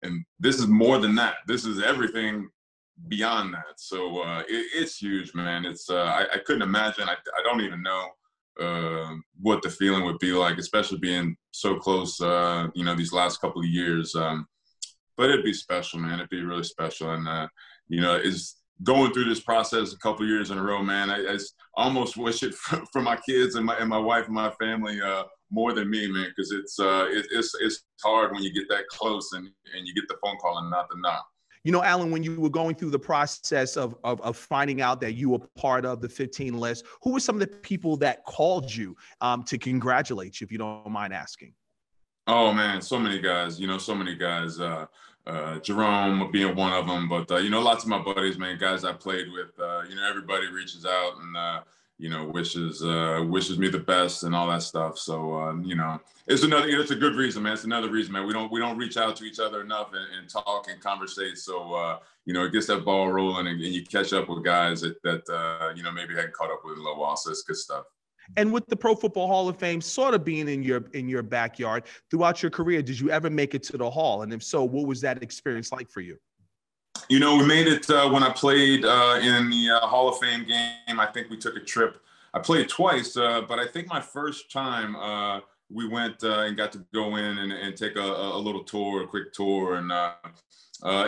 and 0.02 0.25
this 0.38 0.59
is 0.59 0.67
more 0.67 0.99
than 0.99 1.14
that. 1.17 1.37
This 1.47 1.64
is 1.64 1.83
everything 1.83 2.49
beyond 3.09 3.55
that. 3.55 3.78
So 3.78 4.23
uh, 4.23 4.40
it, 4.49 4.67
it's 4.75 4.97
huge, 4.97 5.35
man. 5.35 5.64
It's 5.64 5.90
uh, 5.90 6.02
I, 6.05 6.26
I, 6.35 6.38
couldn't 6.38 6.62
imagine. 6.62 7.09
I, 7.09 7.12
I 7.14 7.43
don't 7.45 7.61
even 7.61 7.83
know 7.83 8.09
uh, 8.61 9.14
what 9.40 9.62
the 9.62 9.71
feeling 9.71 10.05
would 10.05 10.19
be 10.19 10.33
like, 10.33 10.59
especially 10.59 10.99
being 10.99 11.37
so 11.52 11.76
close. 11.76 12.21
Uh, 12.21 12.69
you 12.75 12.85
know, 12.85 12.95
these 12.95 13.12
last 13.12 13.40
couple 13.40 13.61
of 13.61 13.69
years. 13.69 14.14
Um, 14.14 14.47
but 15.17 15.31
it'd 15.31 15.45
be 15.45 15.52
special, 15.52 15.99
man. 15.99 16.14
It'd 16.14 16.31
be 16.31 16.43
really 16.43 16.64
special, 16.64 17.11
and 17.11 17.28
uh, 17.28 17.49
you 17.88 18.00
know, 18.00 18.14
is 18.14 18.57
going 18.82 19.12
through 19.12 19.25
this 19.25 19.40
process 19.40 19.92
a 19.92 19.99
couple 19.99 20.26
years 20.26 20.50
in 20.50 20.58
a 20.58 20.62
row, 20.62 20.82
man. 20.82 21.11
I, 21.11 21.35
I 21.35 21.38
almost 21.75 22.16
wish 22.16 22.42
it 22.42 22.54
for, 22.54 22.82
for, 22.92 23.02
my 23.02 23.16
kids 23.16 23.54
and 23.54 23.66
my 23.66 23.76
and 23.76 23.88
my 23.88 23.99
wife 23.99 24.26
and 24.26 24.35
my 24.35 24.50
family 24.50 25.00
uh, 25.00 25.25
more 25.50 25.73
than 25.73 25.90
me, 25.90 26.06
man, 26.11 26.28
because 26.35 26.52
it's 26.52 26.78
it, 26.78 27.26
it's 27.30 27.54
it's 27.61 27.85
hard 28.02 28.32
when 28.32 28.42
you 28.42 28.52
get 28.52 28.68
that 28.68 28.87
close 28.88 29.32
and 29.32 29.47
and 29.75 29.87
you 29.87 29.94
get 29.94 30.08
the 30.08 30.16
phone 30.23 30.37
call 30.37 30.58
and 30.58 30.70
not 30.70 30.88
the 30.90 30.97
knock. 31.00 31.26
You 31.64 31.73
know, 31.73 31.82
Alan, 31.82 32.11
when 32.11 32.23
you 32.23 32.40
were 32.40 32.50
going 32.50 32.76
through 32.76 32.90
the 32.90 32.99
process 32.99 33.76
of, 33.76 33.97
of, 34.04 34.20
of, 34.23 34.37
finding 34.37 34.80
out 34.80 35.00
that 35.00 35.14
you 35.14 35.30
were 35.30 35.40
part 35.56 35.85
of 35.85 36.00
the 36.00 36.08
15 36.08 36.56
list, 36.56 36.87
who 37.02 37.12
were 37.12 37.20
some 37.20 37.35
of 37.35 37.40
the 37.40 37.49
people 37.49 37.97
that 37.99 38.25
called 38.25 38.75
you 38.75 38.97
um, 39.20 39.42
to 39.42 39.58
congratulate 39.58 40.40
you, 40.40 40.44
if 40.44 40.52
you 40.52 40.58
don't 40.58 40.88
mind 40.88 41.12
asking? 41.12 41.52
Oh, 42.26 42.52
man, 42.52 42.80
so 42.80 42.99
many 42.99 43.20
guys, 43.20 43.58
you 43.61 43.66
know, 43.66 43.78
so 43.78 43.94
many 43.94 44.14
guys. 44.14 44.61
Uh, 44.61 44.87
uh, 45.28 45.58
Jerome 45.61 46.30
being 46.32 46.56
one 46.56 46.73
of 46.73 46.87
them, 46.87 47.08
but, 47.08 47.30
uh, 47.30 47.37
you 47.37 47.50
know, 47.50 47.61
lots 47.61 47.85
of 47.85 47.90
my 47.90 47.99
buddies, 47.99 48.38
man, 48.38 48.58
guys 48.58 48.85
I 48.85 48.92
played 48.92 49.30
with, 49.30 49.58
uh, 49.61 49.82
you 49.88 49.94
know, 49.94 50.08
everybody 50.08 50.47
reaches 50.49 50.87
out 50.87 51.18
and, 51.20 51.37
uh, 51.37 51.61
you 51.98 52.09
know, 52.09 52.26
wishes 52.29 52.83
uh, 52.83 53.24
wishes 53.26 53.59
me 53.59 53.68
the 53.68 53.79
best 53.79 54.22
and 54.22 54.35
all 54.35 54.48
that 54.48 54.62
stuff. 54.62 54.98
So 54.98 55.35
um, 55.35 55.64
you 55.64 55.74
know, 55.74 56.00
it's 56.29 56.44
another 56.44 56.68
it's 56.68 56.92
a 56.92 56.96
good 56.96 57.16
reason, 57.16 57.42
man. 57.42 57.55
It's 57.55 57.64
another 57.64 57.90
reason, 57.90 58.12
man. 58.12 58.26
We 58.26 58.33
don't 58.33 58.50
we 58.53 58.61
don't 58.61 58.79
reach 58.79 58.96
out 58.96 59.16
to 59.16 59.24
each 59.24 59.40
other 59.40 59.61
enough 59.62 59.92
and, 59.92 60.07
and 60.16 60.29
talk 60.29 60.68
and 60.70 60.81
conversate. 60.81 61.38
So 61.38 61.74
uh, 61.74 61.98
you 62.24 62.33
know, 62.33 62.44
it 62.44 62.53
gets 62.53 62.68
that 62.68 62.85
ball 62.85 63.11
rolling 63.11 63.48
and, 63.48 63.61
and 63.61 63.74
you 63.74 63.85
catch 63.85 64.12
up 64.12 64.29
with 64.29 64.44
guys 64.44 64.81
that 64.83 65.03
that 65.03 65.29
uh, 65.29 65.72
you 65.74 65.83
know 65.83 65.90
maybe 65.90 66.14
hadn't 66.14 66.35
caught 66.35 66.53
up 66.53 66.61
with 66.64 66.74
in 66.74 66.81
a 66.81 66.83
little 66.85 67.00
while. 67.00 67.16
So 67.16 67.31
it's 67.31 67.42
good 67.42 67.57
stuff. 67.57 67.85
And 68.37 68.53
with 68.53 68.67
the 68.67 68.77
Pro 68.77 68.95
Football 68.95 69.27
Hall 69.27 69.49
of 69.49 69.59
Fame 69.59 69.81
sort 69.81 70.14
of 70.14 70.25
being 70.25 70.49
in 70.49 70.62
your 70.62 70.85
in 70.93 71.09
your 71.09 71.23
backyard 71.23 71.85
throughout 72.11 72.43
your 72.43 72.51
career, 72.51 72.83
did 72.83 72.99
you 73.01 73.11
ever 73.11 73.31
make 73.31 73.55
it 73.55 73.62
to 73.64 73.79
the 73.79 73.88
hall? 73.88 74.23
And 74.23 74.33
if 74.33 74.43
so, 74.43 74.64
what 74.64 74.87
was 74.87 75.01
that 75.01 75.23
experience 75.23 75.73
like 75.73 75.91
for 75.91 76.01
you? 76.01 76.19
You 77.09 77.21
know, 77.21 77.37
we 77.37 77.47
made 77.47 77.67
it 77.67 77.88
uh, 77.88 78.09
when 78.09 78.23
I 78.23 78.31
played 78.31 78.85
uh, 78.85 79.19
in 79.23 79.51
the 79.51 79.71
uh, 79.71 79.87
Hall 79.87 80.09
of 80.09 80.19
Fame 80.19 80.45
game. 80.47 81.01
I 81.01 81.07
think 81.07 81.31
we 81.31 81.37
took 81.37 81.57
a 81.57 81.61
trip. 81.61 82.01
I 82.35 82.38
played 82.38 82.69
twice, 82.69 83.17
uh, 83.17 83.43
but 83.43 83.59
I 83.59 83.67
think 83.67 83.88
my 83.88 84.01
first 84.01 84.51
time 84.51 84.95
uh, 84.97 85.41
we 85.71 85.88
went 85.88 86.23
uh, 86.23 86.41
and 86.41 86.57
got 86.57 86.73
to 86.73 86.85
go 86.93 87.17
in 87.17 87.38
and, 87.38 87.53
and 87.53 87.77
take 87.77 87.97
a, 87.97 88.01
a, 88.01 88.38
little 88.38 88.62
tour, 88.62 89.05
a 89.05 89.07
quick 89.07 89.33
tour, 89.33 89.77
and 89.77 89.91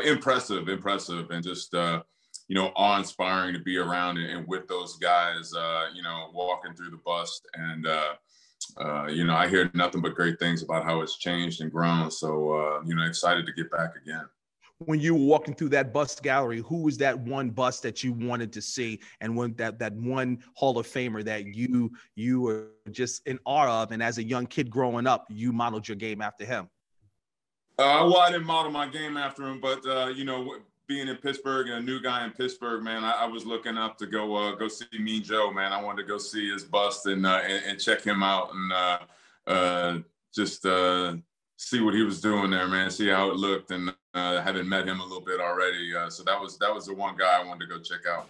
impressive, 0.07 0.69
impressive, 0.69 1.31
and 1.31 1.45
just 1.45 1.75
you 2.51 2.57
know 2.57 2.73
awe-inspiring 2.75 3.55
to 3.55 3.61
be 3.61 3.79
around 3.79 4.19
and, 4.19 4.29
and 4.31 4.47
with 4.49 4.67
those 4.67 4.97
guys. 4.97 5.53
you 5.95 6.03
know, 6.03 6.31
walking 6.35 6.75
through 6.75 6.91
the 6.91 7.01
bus 7.07 7.41
and. 7.55 7.87
Uh, 7.87 8.15
you 9.09 9.25
know, 9.25 9.35
I 9.35 9.49
hear 9.49 9.71
nothing 9.73 10.03
but 10.03 10.15
great 10.15 10.39
things 10.39 10.63
about 10.63 10.85
how 10.85 11.01
it's 11.01 11.17
changed 11.17 11.63
and 11.63 11.73
grown. 11.73 12.11
So, 12.11 12.53
uh, 12.53 12.83
you 12.85 12.95
know, 12.95 13.03
excited 13.05 13.47
to 13.47 13.53
get 13.53 13.71
back 13.71 13.95
again 13.97 14.27
when 14.87 14.99
you 14.99 15.15
were 15.15 15.25
walking 15.25 15.55
through 15.55 15.69
that 15.69 15.93
bust 15.93 16.23
gallery, 16.23 16.63
who 16.67 16.83
was 16.83 16.97
that 16.99 17.19
one 17.19 17.51
bust 17.51 17.83
that 17.83 18.03
you 18.03 18.13
wanted 18.13 18.53
to 18.53 18.63
see, 18.63 19.01
and 19.21 19.37
when 19.37 19.55
that 19.55 19.79
that 19.79 19.93
one 19.95 20.43
Hall 20.55 20.79
of 20.79 20.87
Famer 20.87 21.25
that 21.25 21.55
you 21.55 21.93
you 22.15 22.41
were 22.41 22.69
just 22.91 23.27
in 23.27 23.39
awe 23.45 23.83
of, 23.83 23.93
and 23.93 24.03
as 24.03 24.19
a 24.19 24.23
young 24.23 24.47
kid 24.47 24.71
growing 24.71 25.07
up, 25.07 25.27
you 25.29 25.53
modeled 25.53 25.87
your 25.87 25.97
game 25.97 26.23
after 26.23 26.45
him? 26.45 26.69
Uh, 27.79 28.05
well, 28.05 28.19
I 28.19 28.31
didn't 28.31 28.47
model 28.47 28.73
my 28.73 28.87
game 28.87 29.17
after 29.17 29.47
him, 29.47 29.61
but 29.61 29.85
uh, 29.87 30.09
you 30.09 30.25
know, 30.25 30.57
being 30.91 31.07
in 31.07 31.17
Pittsburgh 31.17 31.69
and 31.69 31.77
a 31.77 31.81
new 31.81 32.01
guy 32.01 32.25
in 32.25 32.33
Pittsburgh, 32.33 32.83
man, 32.83 33.05
I, 33.05 33.13
I 33.13 33.25
was 33.25 33.47
looking 33.47 33.79
up 33.79 33.97
to 33.99 34.07
go 34.07 34.35
uh, 34.35 34.57
go 34.57 34.67
see 34.67 34.87
Mean 34.99 35.23
Joe, 35.23 35.53
man. 35.53 35.73
I 35.73 35.81
wanted 35.81 36.03
to 36.03 36.09
go 36.09 36.19
see 36.19 36.51
his 36.51 36.65
bust 36.65 37.07
and 37.07 37.25
uh, 37.25 37.41
and, 37.45 37.65
and, 37.65 37.81
check 37.81 38.03
him 38.03 38.25
out 38.25 38.53
and 38.53 38.73
uh, 38.73 38.99
uh, 39.47 39.99
just 40.35 40.63
see 41.57 41.81
what 41.81 41.95
he 41.95 42.03
was 42.03 42.21
doing 42.21 42.51
there, 42.51 42.67
man. 42.67 42.91
See 42.91 43.09
how 43.09 43.31
it 43.31 43.37
looked, 43.37 43.71
and 43.71 43.95
uh, 44.15 44.43
having 44.43 44.69
met 44.69 44.89
him 44.89 44.99
a 44.99 45.05
little 45.05 45.21
bit 45.21 45.39
already, 45.41 45.95
uh, 45.95 46.11
so 46.11 46.25
that 46.25 46.39
was 46.39 46.59
that 46.59 46.75
was 46.75 46.87
the 46.87 46.95
one 46.95 47.17
guy 47.17 47.41
I 47.41 47.47
wanted 47.47 47.69
to 47.69 47.77
go 47.77 47.81
check 47.81 48.01
out. 48.11 48.27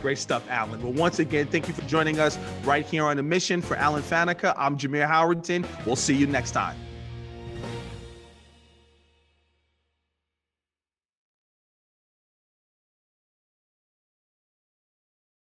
Great 0.00 0.16
stuff, 0.16 0.48
Alan. 0.48 0.80
Well, 0.82 0.94
once 0.94 1.18
again, 1.18 1.48
thank 1.48 1.68
you 1.68 1.74
for 1.74 1.82
joining 1.82 2.18
us 2.18 2.38
right 2.64 2.86
here 2.86 3.04
on 3.04 3.18
the 3.18 3.22
mission 3.22 3.60
for 3.60 3.76
Alan 3.76 4.02
Faneca. 4.02 4.54
I'm 4.56 4.78
Jameer 4.78 5.06
Howerton. 5.06 5.66
We'll 5.84 5.96
see 5.96 6.14
you 6.14 6.26
next 6.26 6.52
time. 6.52 6.87